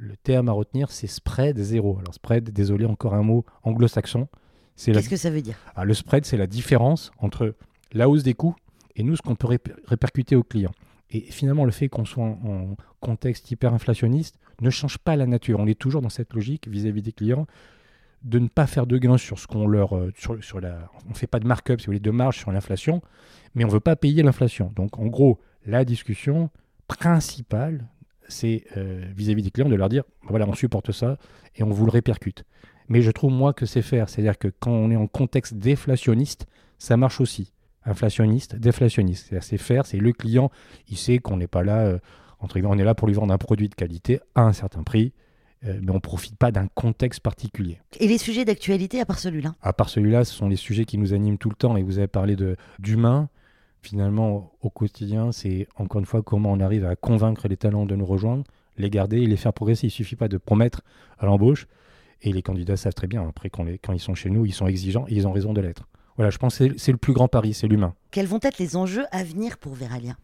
Le 0.03 0.17
terme 0.17 0.49
à 0.49 0.53
retenir, 0.53 0.91
c'est 0.91 1.07
spread 1.07 1.57
zéro. 1.59 1.97
Alors 2.01 2.13
spread, 2.13 2.51
désolé, 2.51 2.87
encore 2.87 3.15
un 3.15 3.23
mot 3.23 3.44
anglo-saxon. 3.63 4.27
Qu'est-ce 4.77 5.09
que 5.09 5.17
ça 5.17 5.31
veut 5.31 5.43
dire? 5.43 5.56
Ah, 5.77 5.85
Le 5.85 5.94
spread, 5.94 6.25
c'est 6.25 6.37
la 6.37 6.49
différence 6.49 7.13
entre 7.19 7.55
la 7.93 8.09
hausse 8.09 8.25
des 8.25 8.35
coûts 8.35 8.56
et 8.97 9.05
nous, 9.05 9.15
ce 9.15 9.23
qu'on 9.23 9.37
peut 9.37 9.47
répercuter 9.87 10.35
aux 10.35 10.43
clients. 10.43 10.73
Et 11.11 11.21
finalement, 11.21 11.65
le 11.65 11.71
fait 11.71 11.89
qu'on 11.89 12.05
soit 12.05 12.25
en, 12.25 12.75
contexte 13.01 13.49
hyperinflationniste 13.53 14.41
ne 14.61 14.71
change 14.71 14.99
pas 14.99 15.15
la 15.15 15.27
nature. 15.27 15.61
On 15.61 15.69
est 15.69 15.79
toujours 15.79 16.03
dans 16.03 16.09
cette 16.09 16.35
logique 16.35 16.67
vis-à-vis 16.67 17.03
des 17.03 17.13
clients 17.13 17.47
de 18.25 18.41
ne 18.41 18.49
pas 18.49 18.67
faire 18.67 18.87
de 18.87 18.99
gains 18.99 19.19
sur 19.19 19.39
ce 19.39 19.47
qu'on 19.47 19.69
leur. 19.69 19.97
Euh, 19.97 20.13
sur, 20.17 20.43
sur 20.43 20.61
la, 20.61 20.91
on 21.06 21.11
ne 21.11 21.15
fait 21.15 21.29
pas 21.29 21.39
de 21.39 21.47
markup, 21.47 21.81
si 21.81 21.87
vous 21.87 21.91
voulez, 21.91 22.01
de 22.01 22.11
marge 22.11 22.39
sur 22.39 22.51
l'inflation, 22.51 23.03
mais 23.55 23.65
on 23.65 23.69
ne 23.69 23.73
veut 23.73 23.81
pas 23.81 23.94
payer 23.94 24.25
l'inflation. 24.25 24.73
Donc, 24.75 24.99
en 24.99 25.06
gros, 25.06 25.39
la 25.65 25.85
discussion 25.85 26.51
principale, 26.89 27.89
c'est 28.32 28.65
euh, 28.77 29.05
vis-à-vis 29.15 29.43
des 29.43 29.51
clients 29.51 29.69
de 29.69 29.74
leur 29.74 29.89
dire 29.89 30.05
voilà, 30.22 30.48
on 30.48 30.55
supporte 30.55 30.93
ça 30.93 31.19
et 31.56 31.62
on 31.62 31.70
vous 31.70 31.84
le 31.84 31.93
répercute. 31.93 32.44
Mais 32.89 33.03
je 33.03 33.10
trouve, 33.10 33.32
moi, 33.32 33.53
que 33.53 33.65
c'est 33.65 33.82
faire. 33.82 34.08
C'est-à-dire 34.08 34.39
que 34.39 34.48
quand 34.48 34.72
on 34.72 34.91
est 34.91 34.96
en 34.96 35.06
contexte 35.06 35.55
déflationniste, 35.55 36.46
ça 36.79 36.96
marche 36.96 37.20
aussi 37.20 37.53
inflationniste, 37.84 38.56
déflationniste. 38.56 39.27
C'est-à-dire 39.29 39.44
c'est 39.44 39.58
faire, 39.58 39.86
c'est 39.86 39.98
le 39.98 40.12
client, 40.12 40.51
il 40.89 40.96
sait 40.96 41.19
qu'on 41.19 41.36
n'est 41.36 41.46
pas 41.46 41.62
là, 41.62 41.81
euh, 41.81 41.98
entre 42.39 42.60
on 42.60 42.79
est 42.79 42.84
là 42.84 42.94
pour 42.94 43.08
lui 43.08 43.15
vendre 43.15 43.32
un 43.32 43.39
produit 43.39 43.69
de 43.69 43.74
qualité 43.74 44.20
à 44.34 44.43
un 44.43 44.53
certain 44.53 44.82
prix, 44.82 45.12
euh, 45.65 45.79
mais 45.82 45.91
on 45.91 45.94
ne 45.94 46.01
profite 46.01 46.36
pas 46.36 46.51
d'un 46.51 46.67
contexte 46.69 47.20
particulier. 47.20 47.79
Et 48.01 48.08
les 48.08 48.19
sujets 48.19 48.44
d'actualité 48.44 49.01
à 49.01 49.06
part 49.06 49.19
celui-là? 49.19 49.55
À 49.62 49.72
part 49.72 49.89
celui-là, 49.89 50.24
ce 50.24 50.34
sont 50.34 50.48
les 50.48 50.56
sujets 50.56 50.84
qui 50.84 50.98
nous 50.98 51.15
animent 51.15 51.39
tout 51.39 51.51
le 51.51 51.56
temps, 51.56 51.77
et 51.77 51.82
vous 51.82 51.98
avez 51.98 52.08
parlé 52.08 52.36
d'humain. 52.79 53.29
Finalement, 53.82 54.53
au 54.60 54.70
quotidien, 54.70 55.32
c'est 55.32 55.67
encore 55.77 55.98
une 55.98 56.06
fois 56.06 56.22
comment 56.22 56.53
on 56.53 56.60
arrive 56.60 56.84
à 56.84 56.94
convaincre 56.94 57.48
les 57.48 57.56
talents 57.56 57.84
de 57.84 57.96
nous 57.96 58.06
rejoindre, 58.06 58.44
les 58.77 58.91
garder 58.91 59.22
et 59.22 59.27
les 59.27 59.36
faire 59.36 59.53
progresser. 59.53 59.89
Il 59.89 59.91
ne 59.91 59.94
suffit 59.94 60.17
pas 60.17 60.29
de 60.29 60.39
promettre 60.39 60.82
à 61.19 61.27
l'embauche, 61.27 61.67
et 62.22 62.32
les 62.32 62.43
candidats 62.43 62.77
savent 62.77 62.94
très 62.94 63.08
bien, 63.08 63.27
après 63.29 63.51
quand, 63.51 63.67
quand 63.82 63.93
ils 63.93 64.01
sont 64.01 64.15
chez 64.15 64.31
nous, 64.31 64.46
ils 64.46 64.53
sont 64.53 64.69
exigeants 64.69 65.05
et 65.08 65.17
ils 65.17 65.27
ont 65.27 65.32
raison 65.32 65.53
de 65.53 65.60
l'être. 65.60 65.89
Voilà, 66.17 66.31
je 66.31 66.39
pense 66.39 66.58
que 66.58 66.79
c'est 66.79 66.93
le 66.93 66.98
plus 66.98 67.12
grand 67.12 67.27
pari, 67.27 67.55
c'est 67.55 67.67
l'humain. 67.67 67.94
Quels 68.10 68.27
vont 68.27 68.39
être 68.43 68.58
les 68.58 68.77
enjeux 68.77 69.05
à 69.10 69.24
venir 69.24 69.58
pour 69.58 69.74
Veralia? 69.74 70.17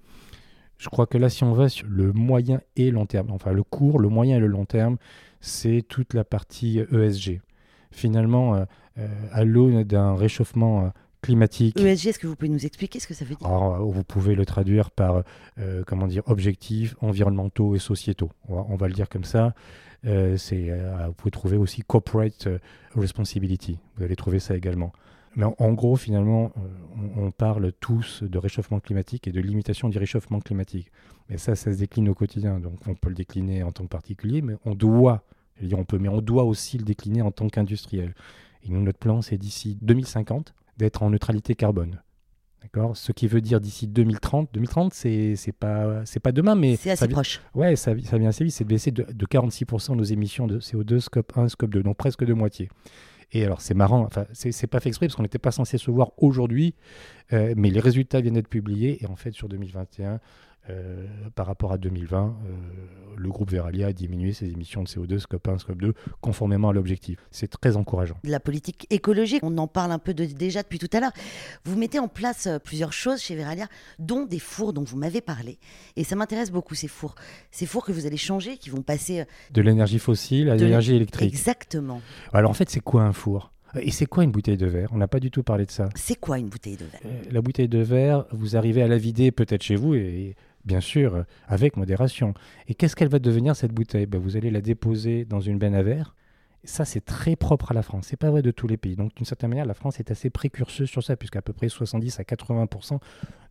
Je 0.76 0.88
crois 0.88 1.06
que 1.06 1.18
là, 1.18 1.28
si 1.28 1.42
on 1.42 1.52
va 1.52 1.68
sur 1.68 1.88
le 1.88 2.12
moyen 2.12 2.60
et 2.76 2.92
long 2.92 3.06
terme, 3.06 3.30
enfin 3.32 3.52
le 3.52 3.64
court, 3.64 3.98
le 3.98 4.08
moyen 4.08 4.36
et 4.36 4.40
le 4.40 4.46
long 4.46 4.64
terme, 4.64 4.96
c'est 5.40 5.82
toute 5.88 6.14
la 6.14 6.22
partie 6.22 6.78
ESG. 6.92 7.40
Finalement, 7.90 8.54
euh, 8.54 8.64
euh, 8.98 9.08
à 9.32 9.44
l'aune 9.44 9.82
d'un 9.82 10.14
réchauffement 10.14 10.84
euh, 10.84 10.88
climatique. 11.20 11.78
ESG, 11.78 12.08
est-ce 12.08 12.18
que 12.18 12.26
vous 12.26 12.36
pouvez 12.36 12.48
nous 12.50 12.66
expliquer 12.66 13.00
ce 13.00 13.06
que 13.06 13.14
ça 13.14 13.24
veut 13.24 13.34
dire? 13.34 13.46
Alors, 13.46 13.84
vous 13.84 14.04
pouvez 14.04 14.34
le 14.34 14.46
traduire 14.46 14.90
par, 14.90 15.22
euh, 15.58 15.82
comment 15.86 16.06
dire, 16.06 16.22
objectifs 16.26 16.94
environnementaux 17.00 17.74
et 17.74 17.78
sociétaux. 17.78 18.30
On 18.48 18.56
va, 18.56 18.66
on 18.68 18.76
va 18.76 18.88
le 18.88 18.94
dire 18.94 19.08
comme 19.08 19.24
ça. 19.24 19.54
Euh, 20.06 20.36
c'est, 20.36 20.70
euh, 20.70 21.06
vous 21.08 21.12
pouvez 21.14 21.30
trouver 21.30 21.56
aussi 21.56 21.82
corporate 21.82 22.48
responsibility. 22.94 23.78
Vous 23.96 24.04
allez 24.04 24.16
trouver 24.16 24.38
ça 24.38 24.56
également. 24.56 24.92
Mais 25.36 25.44
en, 25.44 25.54
en 25.58 25.72
gros, 25.72 25.96
finalement, 25.96 26.52
on, 27.16 27.26
on 27.26 27.30
parle 27.30 27.72
tous 27.80 28.22
de 28.22 28.38
réchauffement 28.38 28.80
climatique 28.80 29.28
et 29.28 29.32
de 29.32 29.40
limitation 29.40 29.88
du 29.88 29.98
réchauffement 29.98 30.40
climatique. 30.40 30.90
Mais 31.28 31.36
ça, 31.36 31.54
ça 31.54 31.72
se 31.72 31.78
décline 31.78 32.08
au 32.08 32.14
quotidien. 32.14 32.58
Donc, 32.60 32.78
on 32.86 32.94
peut 32.94 33.10
le 33.10 33.14
décliner 33.14 33.62
en 33.62 33.72
tant 33.72 33.84
que 33.84 33.88
particulier, 33.88 34.40
mais 34.40 34.54
on 34.64 34.74
doit, 34.74 35.24
on 35.72 35.84
peut, 35.84 35.98
mais 35.98 36.08
on 36.08 36.20
doit 36.22 36.44
aussi 36.44 36.78
le 36.78 36.84
décliner 36.84 37.22
en 37.22 37.30
tant 37.30 37.48
qu'industriel. 37.48 38.14
Et 38.64 38.70
nous, 38.70 38.80
notre 38.82 38.98
plan, 38.98 39.20
c'est 39.20 39.36
d'ici 39.36 39.78
2050 39.82 40.54
d'être 40.78 41.02
en 41.02 41.10
neutralité 41.10 41.54
carbone. 41.54 42.02
D'accord? 42.62 42.96
Ce 42.96 43.12
qui 43.12 43.26
veut 43.28 43.40
dire 43.40 43.60
d'ici 43.60 43.86
2030. 43.86 44.50
2030, 44.52 44.94
c'est 44.94 45.36
c'est 45.36 45.52
pas, 45.52 46.04
c'est 46.04 46.20
pas 46.20 46.32
demain, 46.32 46.54
mais 46.54 46.76
C'est 46.76 46.90
assez 46.90 47.04
ça 47.04 47.08
proche. 47.08 47.40
Ouais, 47.54 47.76
ça, 47.76 47.92
ça 48.04 48.18
vient 48.18 48.28
assez 48.28 48.44
vite, 48.44 48.54
c'est 48.54 48.64
de 48.64 48.68
baisser 48.68 48.90
de, 48.90 49.04
de 49.04 49.26
46% 49.26 49.96
nos 49.96 50.02
émissions 50.02 50.46
de 50.46 50.58
CO2, 50.58 51.00
scope 51.00 51.36
1, 51.36 51.48
scope 51.48 51.70
2, 51.70 51.82
donc 51.82 51.96
presque 51.96 52.24
de 52.24 52.32
moitié. 52.32 52.68
Et 53.32 53.44
alors 53.44 53.60
c'est 53.60 53.74
marrant, 53.74 54.04
enfin 54.04 54.24
c'est 54.32 54.52
c'est 54.52 54.66
pas 54.66 54.80
fait 54.80 54.88
exprès 54.88 55.06
parce 55.06 55.16
qu'on 55.16 55.22
n'était 55.22 55.38
pas 55.38 55.50
censé 55.50 55.76
se 55.76 55.90
voir 55.90 56.12
aujourd'hui, 56.16 56.74
euh, 57.34 57.52
mais 57.56 57.68
les 57.70 57.80
résultats 57.80 58.22
viennent 58.22 58.34
d'être 58.34 58.48
publiés 58.48 59.02
et 59.02 59.06
en 59.06 59.16
fait 59.16 59.32
sur 59.32 59.48
2021, 59.48 60.18
euh, 60.70 61.06
par 61.34 61.46
rapport 61.46 61.72
à 61.72 61.78
2020, 61.78 62.26
euh, 62.46 62.52
le 63.16 63.28
groupe 63.30 63.50
Veralia 63.50 63.88
a 63.88 63.92
diminué 63.92 64.32
ses 64.32 64.46
émissions 64.50 64.82
de 64.82 64.88
CO2, 64.88 65.18
scope 65.18 65.48
1, 65.48 65.58
scope 65.58 65.80
2, 65.80 65.94
conformément 66.20 66.68
à 66.68 66.72
l'objectif. 66.72 67.18
C'est 67.30 67.48
très 67.48 67.76
encourageant. 67.76 68.16
la 68.24 68.38
politique 68.40 68.86
écologique. 68.90 69.40
On 69.42 69.56
en 69.58 69.66
parle 69.66 69.90
un 69.92 69.98
peu 69.98 70.14
de- 70.14 70.24
déjà 70.26 70.62
depuis 70.62 70.78
tout 70.78 70.88
à 70.92 71.00
l'heure. 71.00 71.12
Vous 71.64 71.76
mettez 71.76 71.98
en 71.98 72.08
place 72.08 72.46
euh, 72.46 72.58
plusieurs 72.58 72.92
choses 72.92 73.20
chez 73.20 73.34
Veralia, 73.34 73.66
dont 73.98 74.24
des 74.26 74.38
fours 74.38 74.72
dont 74.72 74.84
vous 74.84 74.96
m'avez 74.96 75.20
parlé. 75.20 75.58
Et 75.96 76.04
ça 76.04 76.14
m'intéresse 76.16 76.50
beaucoup, 76.52 76.74
ces 76.74 76.88
fours. 76.88 77.14
Ces 77.50 77.66
fours 77.66 77.84
que 77.84 77.92
vous 77.92 78.06
allez 78.06 78.16
changer, 78.16 78.56
qui 78.56 78.70
vont 78.70 78.82
passer... 78.82 79.24
De 79.52 79.62
l'énergie 79.62 79.98
fossile 79.98 80.50
à 80.50 80.56
De 80.56 80.64
l'énergie 80.64 80.94
électrique. 80.94 81.32
Exactement. 81.32 82.00
Alors 82.32 82.50
en 82.50 82.54
fait, 82.54 82.70
c'est 82.70 82.80
quoi 82.80 83.02
un 83.02 83.12
four? 83.12 83.52
Et 83.80 83.90
c'est 83.90 84.06
quoi 84.06 84.24
une 84.24 84.30
bouteille 84.30 84.56
de 84.56 84.66
verre? 84.66 84.88
On 84.92 84.96
n'a 84.96 85.08
pas 85.08 85.20
du 85.20 85.30
tout 85.30 85.42
parlé 85.42 85.66
de 85.66 85.70
ça. 85.70 85.90
C'est 85.94 86.14
quoi 86.18 86.38
une 86.38 86.48
bouteille 86.48 86.76
de 86.76 86.86
verre? 86.86 87.00
La 87.30 87.42
bouteille 87.42 87.68
de 87.68 87.80
verre, 87.80 88.24
vous 88.32 88.56
arrivez 88.56 88.80
à 88.82 88.88
la 88.88 88.96
vider 88.96 89.30
peut-être 89.30 89.62
chez 89.62 89.76
vous 89.76 89.94
et 89.94 90.36
bien 90.64 90.80
sûr 90.80 91.14
euh, 91.14 91.22
avec 91.46 91.76
modération. 91.76 92.34
Et 92.66 92.74
qu'est-ce 92.74 92.96
qu'elle 92.96 93.08
va 93.08 93.18
devenir 93.18 93.56
cette 93.56 93.72
bouteille? 93.72 94.06
Ben, 94.06 94.20
Vous 94.20 94.36
allez 94.36 94.50
la 94.50 94.60
déposer 94.60 95.24
dans 95.24 95.40
une 95.40 95.58
benne 95.58 95.74
à 95.74 95.82
verre. 95.82 96.14
Ça, 96.64 96.84
c'est 96.84 97.00
très 97.00 97.36
propre 97.36 97.70
à 97.70 97.74
la 97.74 97.82
France. 97.82 98.08
C'est 98.08 98.16
pas 98.16 98.30
vrai 98.30 98.42
de 98.42 98.50
tous 98.50 98.66
les 98.66 98.76
pays. 98.76 98.96
Donc, 98.96 99.14
d'une 99.14 99.24
certaine 99.24 99.50
manière, 99.50 99.64
la 99.64 99.74
France 99.74 100.00
est 100.00 100.10
assez 100.10 100.28
précurseuse 100.28 100.88
sur 100.88 101.02
ça, 101.02 101.16
puisqu'à 101.16 101.40
peu 101.40 101.52
près 101.52 101.68
70 101.68 102.18
à 102.18 102.24
80% 102.24 102.98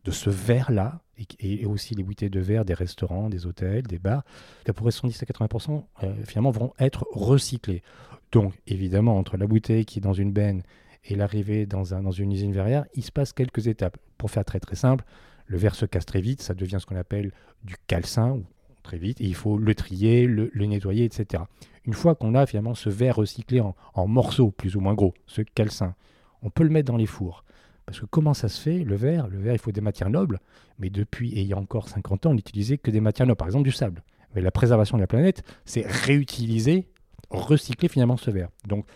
de 0.04 0.10
ce 0.10 0.28
verre-là, 0.28 1.00
et, 1.40 1.62
et 1.62 1.66
aussi 1.66 1.94
les 1.94 2.02
bouteilles 2.02 2.30
de 2.30 2.40
verre 2.40 2.64
des 2.64 2.74
restaurants, 2.74 3.30
des 3.30 3.46
hôtels, 3.46 3.86
des 3.86 3.98
bars, 3.98 4.24
à 4.62 4.72
peu 4.72 4.72
près 4.74 4.90
70 4.90 5.22
à 5.22 5.26
80% 5.26 5.84
euh, 6.02 6.14
finalement 6.24 6.50
vont 6.50 6.74
être 6.78 7.06
recyclés. 7.10 7.82
Donc, 8.30 8.54
évidemment, 8.66 9.16
entre 9.16 9.36
la 9.36 9.46
bouteille 9.46 9.86
qui 9.86 9.98
est 9.98 10.02
dans 10.02 10.12
une 10.12 10.32
benne 10.32 10.62
et 11.04 11.14
l'arrivée 11.16 11.66
dans, 11.66 11.94
un, 11.94 12.02
dans 12.02 12.10
une 12.10 12.32
usine 12.32 12.52
verrière, 12.52 12.84
il 12.94 13.02
se 13.02 13.12
passe 13.12 13.32
quelques 13.32 13.66
étapes. 13.66 13.96
Pour 14.18 14.30
faire 14.30 14.44
très 14.44 14.60
très 14.60 14.76
simple, 14.76 15.04
le 15.48 15.58
verre 15.58 15.74
se 15.74 15.86
casse 15.86 16.06
très 16.06 16.20
vite, 16.20 16.42
ça 16.42 16.54
devient 16.54 16.78
ce 16.80 16.86
qu'on 16.86 16.96
appelle 16.96 17.32
du 17.64 17.74
calcin, 17.86 18.40
très 18.82 18.98
vite, 18.98 19.20
et 19.20 19.24
il 19.24 19.34
faut 19.34 19.58
le 19.58 19.74
trier, 19.74 20.26
le, 20.26 20.50
nettoyer, 20.54 21.04
etc. 21.04 21.42
Une 21.84 21.94
fois 21.94 22.14
qu'on 22.14 22.34
a 22.34 22.46
finalement 22.46 22.74
ce 22.74 22.88
verre 22.90 23.16
recyclé 23.16 23.60
en, 23.60 23.74
en 23.94 24.06
morceaux 24.06 24.50
plus 24.50 24.76
ou 24.76 24.80
moins 24.80 24.94
gros, 24.94 25.14
ce 25.26 25.42
calcin, 25.42 25.94
on 26.42 26.50
peut 26.50 26.62
le 26.62 26.70
mettre 26.70 26.90
dans 26.90 26.96
les 26.96 27.06
fours. 27.06 27.44
Parce 27.86 28.00
que 28.00 28.06
comment 28.06 28.34
ça 28.34 28.48
se 28.48 28.60
fait, 28.60 28.84
le 28.84 28.96
verre 28.96 29.28
Le 29.28 29.38
verre, 29.38 29.54
il 29.54 29.58
faut 29.58 29.72
des 29.72 29.80
matières 29.80 30.10
nobles, 30.10 30.40
mais 30.78 30.90
depuis, 30.90 31.32
et 31.32 31.40
il 31.40 31.46
y 31.46 31.54
a 31.54 31.58
encore 31.58 31.88
50 31.88 32.26
ans, 32.26 32.30
on 32.30 32.34
n'utilisait 32.34 32.76
que 32.78 32.90
des 32.90 33.00
matières 33.00 33.26
nobles, 33.26 33.38
par 33.38 33.48
exemple 33.48 33.64
du 33.64 33.72
sable. 33.72 34.02
Mais 34.34 34.42
la 34.42 34.50
préservation 34.50 34.98
de 34.98 35.02
la 35.02 35.06
planète, 35.06 35.42
c'est 35.64 35.86
réutiliser, 35.86 36.86
recycler 37.30 37.88
finalement 37.88 38.18
ce 38.18 38.30
verre. 38.30 38.50
Donc, 38.66 38.86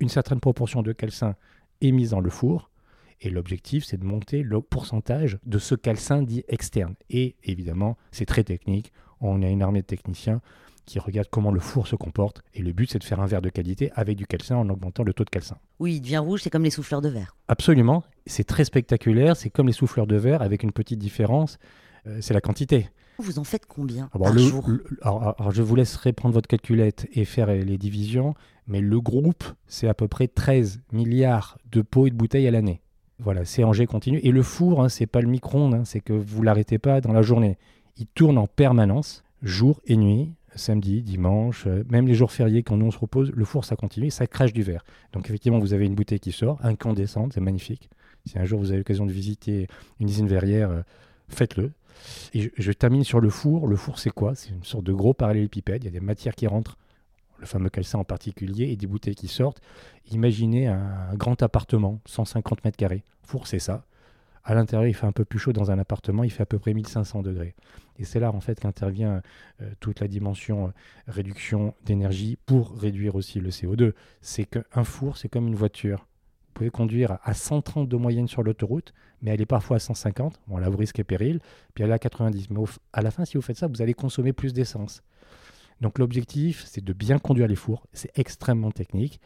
une 0.00 0.08
certaine 0.08 0.40
proportion 0.40 0.82
de 0.82 0.92
calcin 0.92 1.36
est 1.82 1.92
mise 1.92 2.10
dans 2.10 2.20
le 2.20 2.30
four, 2.30 2.69
et 3.20 3.30
l'objectif, 3.30 3.84
c'est 3.84 3.98
de 3.98 4.04
monter 4.04 4.42
le 4.42 4.60
pourcentage 4.60 5.38
de 5.44 5.58
ce 5.58 5.74
calcin 5.74 6.22
dit 6.22 6.44
externe. 6.48 6.94
Et 7.10 7.36
évidemment, 7.44 7.96
c'est 8.12 8.26
très 8.26 8.44
technique. 8.44 8.92
On 9.20 9.42
a 9.42 9.48
une 9.48 9.62
armée 9.62 9.82
de 9.82 9.86
techniciens 9.86 10.40
qui 10.86 10.98
regardent 10.98 11.28
comment 11.30 11.52
le 11.52 11.60
four 11.60 11.86
se 11.86 11.94
comporte. 11.94 12.42
Et 12.54 12.62
le 12.62 12.72
but, 12.72 12.90
c'est 12.90 12.98
de 12.98 13.04
faire 13.04 13.20
un 13.20 13.26
verre 13.26 13.42
de 13.42 13.50
qualité 13.50 13.90
avec 13.94 14.16
du 14.16 14.26
calcin 14.26 14.56
en 14.56 14.68
augmentant 14.70 15.04
le 15.04 15.12
taux 15.12 15.24
de 15.24 15.30
calcin. 15.30 15.56
Oui, 15.78 15.96
il 15.96 16.00
devient 16.00 16.18
rouge, 16.18 16.40
c'est 16.42 16.50
comme 16.50 16.64
les 16.64 16.70
souffleurs 16.70 17.00
de 17.02 17.08
verre. 17.10 17.36
Absolument. 17.48 18.02
C'est 18.26 18.44
très 18.44 18.64
spectaculaire. 18.64 19.36
C'est 19.36 19.50
comme 19.50 19.66
les 19.68 19.72
souffleurs 19.72 20.06
de 20.06 20.16
verre 20.16 20.42
avec 20.42 20.62
une 20.62 20.72
petite 20.72 20.98
différence. 20.98 21.58
euh, 22.06 22.18
c'est 22.22 22.32
la 22.32 22.40
quantité. 22.40 22.88
Vous 23.18 23.38
en 23.38 23.44
faites 23.44 23.66
combien 23.66 24.08
Alors, 24.14 24.28
par 24.28 24.32
le- 24.32 24.40
jour? 24.40 24.66
le- 24.66 24.82
alors- 25.02 25.34
alors, 25.38 25.50
je 25.52 25.60
vous 25.62 25.76
laisserai 25.76 26.14
prendre 26.14 26.32
votre 26.32 26.48
calculette 26.48 27.06
et 27.12 27.26
faire 27.26 27.48
les 27.48 27.76
divisions, 27.76 28.32
mais 28.66 28.80
le 28.80 28.98
groupe, 29.02 29.44
c'est 29.66 29.86
à 29.86 29.92
peu 29.92 30.08
près 30.08 30.26
13 30.26 30.80
milliards 30.92 31.58
de 31.70 31.82
pots 31.82 32.06
et 32.06 32.10
de 32.10 32.16
bouteilles 32.16 32.48
à 32.48 32.50
l'année. 32.50 32.80
Voilà, 33.22 33.44
c'est 33.44 33.62
jet 33.72 33.86
continu. 33.86 34.18
Et 34.22 34.30
le 34.30 34.42
four, 34.42 34.82
hein, 34.82 34.88
c'est 34.88 35.06
pas 35.06 35.20
le 35.20 35.28
micro-ondes, 35.28 35.74
hein, 35.74 35.84
c'est 35.84 36.00
que 36.00 36.12
vous 36.12 36.42
l'arrêtez 36.42 36.78
pas 36.78 37.00
dans 37.00 37.12
la 37.12 37.22
journée. 37.22 37.58
Il 37.98 38.06
tourne 38.06 38.38
en 38.38 38.46
permanence, 38.46 39.22
jour 39.42 39.80
et 39.86 39.96
nuit, 39.96 40.32
samedi, 40.54 41.02
dimanche, 41.02 41.66
euh, 41.66 41.84
même 41.90 42.06
les 42.06 42.14
jours 42.14 42.32
fériés 42.32 42.62
quand 42.62 42.76
nous 42.76 42.86
on 42.86 42.90
se 42.90 42.98
repose, 42.98 43.30
le 43.32 43.44
four 43.44 43.64
ça 43.64 43.76
continue, 43.76 44.10
ça 44.10 44.26
crache 44.26 44.52
du 44.52 44.62
verre. 44.62 44.84
Donc 45.12 45.26
effectivement, 45.28 45.58
vous 45.58 45.74
avez 45.74 45.86
une 45.86 45.94
bouteille 45.94 46.20
qui 46.20 46.32
sort, 46.32 46.58
incandescente, 46.62 47.34
c'est 47.34 47.40
magnifique. 47.40 47.90
Si 48.26 48.38
un 48.38 48.44
jour 48.44 48.58
vous 48.58 48.70
avez 48.70 48.78
l'occasion 48.78 49.06
de 49.06 49.12
visiter 49.12 49.66
une 49.98 50.08
usine 50.08 50.26
verrière, 50.26 50.70
euh, 50.70 50.82
faites-le. 51.28 51.72
Et 52.32 52.42
je, 52.42 52.48
je 52.56 52.72
termine 52.72 53.04
sur 53.04 53.20
le 53.20 53.28
four. 53.28 53.66
Le 53.66 53.76
four, 53.76 53.98
c'est 53.98 54.10
quoi? 54.10 54.34
C'est 54.34 54.50
une 54.50 54.64
sorte 54.64 54.84
de 54.84 54.92
gros 54.92 55.12
parallélépipède. 55.12 55.84
Il 55.84 55.86
y 55.86 55.88
a 55.88 55.92
des 55.92 56.00
matières 56.00 56.34
qui 56.34 56.46
rentrent, 56.46 56.78
le 57.40 57.46
fameux 57.46 57.70
calcin 57.70 57.98
en 57.98 58.04
particulier, 58.04 58.70
et 58.70 58.76
des 58.76 58.86
bouteilles 58.86 59.14
qui 59.14 59.28
sortent. 59.28 59.60
Imaginez 60.10 60.68
un, 60.68 61.14
grand 61.14 61.42
appartement, 61.42 62.00
150 62.06 62.64
mètres 62.64 62.76
carrés. 62.76 63.02
Four, 63.22 63.46
c'est 63.46 63.58
ça. 63.58 63.84
À 64.42 64.54
l'intérieur, 64.54 64.88
il 64.88 64.94
fait 64.94 65.06
un 65.06 65.12
peu 65.12 65.24
plus 65.24 65.38
chaud 65.38 65.52
dans 65.52 65.70
un 65.70 65.78
appartement, 65.78 66.24
il 66.24 66.30
fait 66.30 66.42
à 66.42 66.46
peu 66.46 66.58
près 66.58 66.72
1500 66.72 67.22
degrés. 67.22 67.54
Et 67.98 68.04
c'est 68.04 68.20
là, 68.20 68.32
en 68.32 68.40
fait, 68.40 68.58
qu'intervient 68.58 69.20
euh, 69.60 69.70
toute 69.80 70.00
la 70.00 70.08
dimension 70.08 70.68
euh, 70.68 70.70
réduction 71.08 71.74
d'énergie 71.84 72.38
pour 72.46 72.74
réduire 72.74 73.16
aussi 73.16 73.40
le 73.40 73.50
CO2. 73.50 73.92
C'est 74.22 74.46
qu'un 74.46 74.84
four, 74.84 75.18
c'est 75.18 75.28
comme 75.28 75.46
une 75.48 75.54
voiture. 75.54 76.06
Vous 76.48 76.54
pouvez 76.54 76.70
conduire 76.70 77.18
à 77.22 77.34
130 77.34 77.88
de 77.88 77.96
moyenne 77.96 78.28
sur 78.28 78.42
l'autoroute, 78.42 78.94
mais 79.22 79.30
elle 79.32 79.40
est 79.42 79.46
parfois 79.46 79.76
à 79.76 79.80
150. 79.80 80.40
Bon, 80.48 80.56
là, 80.56 80.68
vous 80.70 80.78
risquez 80.78 81.04
péril. 81.04 81.40
Puis 81.74 81.84
elle 81.84 81.90
est 81.90 81.94
à 81.94 81.98
90. 81.98 82.50
Mais 82.50 82.60
à 82.92 83.02
la 83.02 83.10
fin, 83.10 83.24
si 83.24 83.36
vous 83.36 83.42
faites 83.42 83.58
ça, 83.58 83.66
vous 83.66 83.82
allez 83.82 83.94
consommer 83.94 84.32
plus 84.32 84.52
d'essence. 84.52 85.02
Donc 85.80 85.98
l'objectif, 85.98 86.64
c'est 86.66 86.84
de 86.84 86.92
bien 86.92 87.18
conduire 87.18 87.48
les 87.48 87.56
fours. 87.56 87.86
C'est 87.92 88.16
extrêmement 88.18 88.70
technique. 88.70 89.20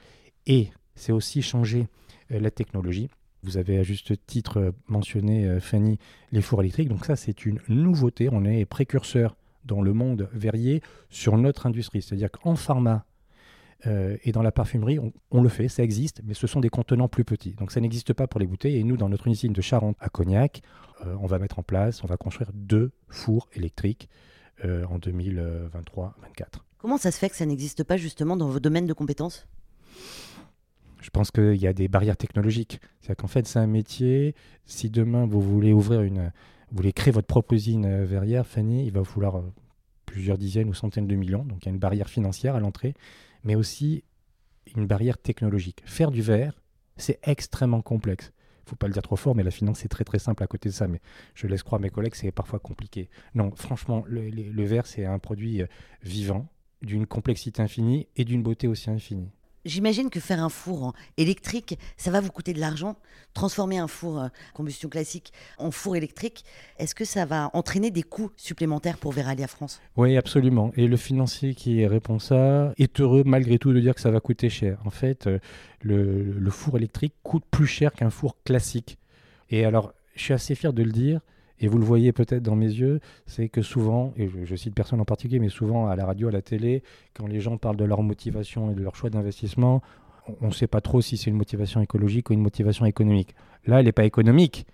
Et 0.46 0.70
c'est 0.94 1.12
aussi 1.12 1.42
changer 1.42 1.88
euh, 2.30 2.40
la 2.40 2.50
technologie. 2.50 3.08
Vous 3.42 3.56
avez 3.56 3.78
à 3.78 3.82
juste 3.82 4.14
titre 4.26 4.58
euh, 4.58 4.70
mentionné, 4.88 5.46
euh, 5.46 5.60
Fanny, 5.60 5.98
les 6.32 6.40
fours 6.40 6.60
électriques. 6.62 6.88
Donc 6.88 7.04
ça, 7.04 7.16
c'est 7.16 7.44
une 7.44 7.60
nouveauté. 7.68 8.28
On 8.30 8.44
est 8.44 8.64
précurseur 8.64 9.36
dans 9.64 9.82
le 9.82 9.92
monde 9.92 10.28
verrier 10.32 10.82
sur 11.10 11.36
notre 11.38 11.66
industrie. 11.66 12.02
C'est-à-dire 12.02 12.30
qu'en 12.30 12.54
pharma 12.54 13.04
et 14.22 14.32
dans 14.32 14.40
la 14.40 14.50
parfumerie, 14.50 14.98
on, 14.98 15.12
on 15.30 15.42
le 15.42 15.48
fait, 15.50 15.68
ça 15.68 15.82
existe, 15.82 16.22
mais 16.24 16.32
ce 16.32 16.46
sont 16.46 16.60
des 16.60 16.70
contenants 16.70 17.08
plus 17.08 17.24
petits. 17.24 17.50
Donc 17.50 17.70
ça 17.70 17.82
n'existe 17.82 18.14
pas 18.14 18.26
pour 18.26 18.40
les 18.40 18.46
bouteilles. 18.46 18.76
Et 18.76 18.82
nous, 18.82 18.96
dans 18.96 19.10
notre 19.10 19.28
usine 19.28 19.52
de 19.52 19.60
Charente 19.60 19.98
à 20.00 20.08
Cognac, 20.08 20.62
on 21.04 21.26
va 21.26 21.38
mettre 21.38 21.58
en 21.58 21.62
place, 21.62 22.02
on 22.02 22.06
va 22.06 22.16
construire 22.16 22.50
deux 22.54 22.92
fours 23.10 23.46
électriques 23.52 24.08
euh, 24.64 24.84
en 24.86 24.98
2023-24. 24.98 26.10
Comment 26.78 26.98
ça 26.98 27.10
se 27.10 27.18
fait 27.18 27.30
que 27.30 27.36
ça 27.36 27.46
n'existe 27.46 27.82
pas 27.84 27.96
justement 27.96 28.36
dans 28.36 28.48
vos 28.48 28.60
domaines 28.60 28.86
de 28.86 28.92
compétences? 28.92 29.46
Je 31.00 31.10
pense 31.10 31.30
qu'il 31.30 31.56
y 31.56 31.66
a 31.66 31.72
des 31.72 31.88
barrières 31.88 32.16
technologiques. 32.16 32.80
C'est-à-dire 33.00 33.16
qu'en 33.16 33.28
fait, 33.28 33.46
c'est 33.46 33.58
un 33.58 33.66
métier. 33.66 34.34
Si 34.64 34.90
demain 34.90 35.26
vous 35.26 35.40
voulez 35.40 35.72
ouvrir 35.72 36.00
une, 36.02 36.32
vous 36.70 36.76
voulez 36.76 36.92
créer 36.92 37.12
votre 37.12 37.26
propre 37.26 37.54
usine 37.54 37.84
euh, 37.84 38.04
verrière, 38.04 38.46
Fanny, 38.46 38.86
il 38.86 38.92
va 38.92 39.00
vous 39.00 39.06
falloir 39.06 39.36
euh, 39.36 39.52
plusieurs 40.06 40.38
dizaines 40.38 40.68
ou 40.68 40.74
centaines 40.74 41.06
de 41.06 41.14
millions. 41.14 41.44
Donc 41.44 41.58
il 41.62 41.66
y 41.66 41.68
a 41.68 41.72
une 41.72 41.78
barrière 41.78 42.08
financière 42.08 42.54
à 42.54 42.60
l'entrée, 42.60 42.94
mais 43.42 43.54
aussi 43.54 44.04
une 44.74 44.86
barrière 44.86 45.18
technologique. 45.18 45.82
Faire 45.84 46.10
du 46.10 46.22
verre, 46.22 46.60
c'est 46.96 47.18
extrêmement 47.22 47.82
complexe. 47.82 48.32
Faut 48.66 48.76
pas 48.76 48.86
le 48.86 48.92
dire 48.92 49.02
trop 49.02 49.16
fort, 49.16 49.34
mais 49.34 49.42
la 49.42 49.50
finance 49.50 49.78
c'est 49.80 49.88
très 49.88 50.04
très 50.04 50.18
simple 50.18 50.42
à 50.42 50.46
côté 50.46 50.68
de 50.68 50.74
ça. 50.74 50.88
Mais 50.88 51.00
je 51.34 51.46
laisse 51.46 51.62
croire 51.62 51.80
à 51.80 51.82
mes 51.82 51.90
collègues, 51.90 52.14
c'est 52.14 52.32
parfois 52.32 52.58
compliqué. 52.58 53.08
Non, 53.34 53.50
franchement, 53.56 54.04
le, 54.06 54.28
le- 54.30 54.50
le 54.50 54.64
verre 54.64 54.86
c'est 54.86 55.04
un 55.04 55.18
produit 55.18 55.62
euh, 55.62 55.66
vivant, 56.02 56.46
d'une 56.82 57.06
complexité 57.06 57.62
infinie 57.62 58.08
et 58.16 58.24
d'une 58.24 58.42
beauté 58.42 58.66
aussi 58.68 58.90
infinie. 58.90 59.30
J'imagine 59.64 60.10
que 60.10 60.20
faire 60.20 60.42
un 60.42 60.48
four 60.48 60.92
électrique, 61.16 61.78
ça 61.96 62.10
va 62.10 62.20
vous 62.20 62.30
coûter 62.30 62.52
de 62.52 62.60
l'argent. 62.60 62.96
Transformer 63.32 63.78
un 63.78 63.88
four 63.88 64.20
euh, 64.20 64.28
combustion 64.52 64.88
classique 64.88 65.32
en 65.58 65.70
four 65.70 65.96
électrique, 65.96 66.44
est-ce 66.78 66.94
que 66.94 67.04
ça 67.04 67.24
va 67.24 67.50
entraîner 67.52 67.90
des 67.90 68.02
coûts 68.02 68.30
supplémentaires 68.36 68.98
pour 68.98 69.12
Veralia 69.12 69.48
France? 69.48 69.80
Oui, 69.96 70.16
absolument. 70.16 70.70
Et 70.76 70.86
le 70.86 70.96
financier 70.96 71.54
qui 71.54 71.84
répond 71.86 72.18
ça 72.18 72.72
est 72.78 73.00
heureux 73.00 73.22
malgré 73.24 73.58
tout 73.58 73.72
de 73.72 73.80
dire 73.80 73.94
que 73.94 74.00
ça 74.00 74.10
va 74.10 74.20
coûter 74.20 74.50
cher. 74.50 74.78
En 74.84 74.90
fait, 74.90 75.26
euh, 75.26 75.38
le, 75.82 76.50
four 76.50 76.76
électrique 76.76 77.14
coûte 77.22 77.44
plus 77.50 77.66
cher 77.66 77.92
qu'un 77.92 78.10
four 78.10 78.36
classique. 78.44 78.98
Et 79.50 79.64
alors, 79.64 79.92
je 80.14 80.22
suis 80.22 80.34
assez 80.34 80.54
fier 80.54 80.72
de 80.72 80.82
le 80.82 80.92
dire, 80.92 81.20
et 81.60 81.68
vous 81.68 81.78
le 81.78 81.84
voyez 81.84 82.12
peut-être 82.12 82.42
dans 82.42 82.56
mes 82.56 82.66
yeux, 82.66 83.00
c'est 83.26 83.48
que 83.48 83.62
souvent, 83.62 84.12
et 84.16 84.28
je, 84.44 84.56
cite 84.56 84.74
personne 84.74 85.00
en 85.00 85.04
particulier, 85.04 85.38
mais 85.38 85.48
souvent 85.48 85.86
à 85.86 85.96
la 85.96 86.04
radio, 86.04 86.28
à 86.28 86.32
la 86.32 86.42
télé, 86.42 86.82
quand 87.14 87.26
les 87.26 87.40
gens 87.40 87.56
parlent 87.58 87.76
de 87.76 87.84
leur 87.84 88.02
motivation 88.02 88.70
et 88.70 88.74
de 88.74 88.82
leur 88.82 88.96
choix 88.96 89.10
d'investissement, 89.10 89.82
on 90.40 90.48
ne 90.48 90.52
sait 90.52 90.66
pas 90.66 90.80
trop 90.80 91.00
si 91.00 91.16
c'est 91.16 91.30
une 91.30 91.36
motivation 91.36 91.80
écologique 91.80 92.30
ou 92.30 92.32
une 92.32 92.40
motivation 92.40 92.86
économique. 92.86 93.34
Là, 93.66 93.80
elle 93.80 93.86
n'est 93.86 93.92
pas 93.92 94.04
économique, 94.04 94.66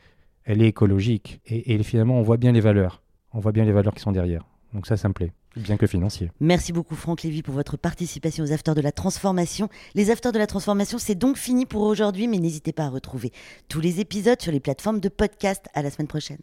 elle 0.45 0.63
est 0.63 0.69
écologique. 0.69 1.41
Et, 1.47 1.75
et, 1.75 1.83
finalement, 1.83 2.19
on 2.19 2.23
voit 2.23 2.37
bien 2.37 2.53
les 2.53 2.61
valeurs. 2.61 3.03
On 3.33 3.41
voit 3.41 3.53
bien 3.53 3.65
les 3.65 3.73
valeurs 3.73 3.95
qui 3.95 4.01
sont 4.01 4.13
derrière. 4.13 4.45
Donc 4.73 4.87
ça, 4.87 4.97
ça 4.97 5.09
me 5.09 5.13
plaît, 5.13 5.33
bien 5.57 5.77
que 5.77 5.87
financier. 5.87 6.31
Merci 6.41 6.73
beaucoup 6.73 6.95
Franck 6.95 7.23
Lévy 7.25 7.43
pour 7.43 7.55
votre 7.55 7.77
participation 7.77 8.45
aux 8.45 8.53
Afters 8.53 8.75
de 8.75 8.81
la 8.81 8.93
Transformation. 8.93 9.69
Les 9.95 10.11
Afters 10.11 10.33
de 10.33 10.39
la 10.39 10.47
Transformation, 10.47 10.99
c'est 10.99 11.17
donc 11.17 11.37
fini 11.37 11.67
pour 11.67 11.83
aujourd'hui, 11.83 12.29
mais 12.29 12.39
n'hésitez 12.39 12.73
pas 12.73 12.85
à 12.85 12.89
retrouver 12.89 13.33
tous 13.69 13.81
les 13.81 14.01
épisodes 14.01 14.41
sur 14.41 14.53
les 14.53 14.61
plateformes 14.61 15.01
de 15.01 15.09
podcast. 15.09 15.67
À 15.75 15.83
la 15.83 15.91
semaine 15.91 16.09
prochaine. 16.09 16.39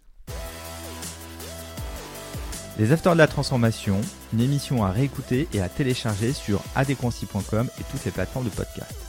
Les 2.79 2.91
Afters 2.91 3.13
de 3.13 3.17
la 3.17 3.27
Transformation, 3.27 3.99
une 4.33 4.41
émission 4.41 4.85
à 4.85 4.91
réécouter 4.91 5.47
et 5.51 5.61
à 5.61 5.67
télécharger 5.67 6.31
sur 6.31 6.61
adéquancy.com 6.75 7.69
et 7.79 7.83
toutes 7.89 8.05
les 8.05 8.11
plateformes 8.11 8.45
de 8.45 8.51
podcast. 8.51 9.06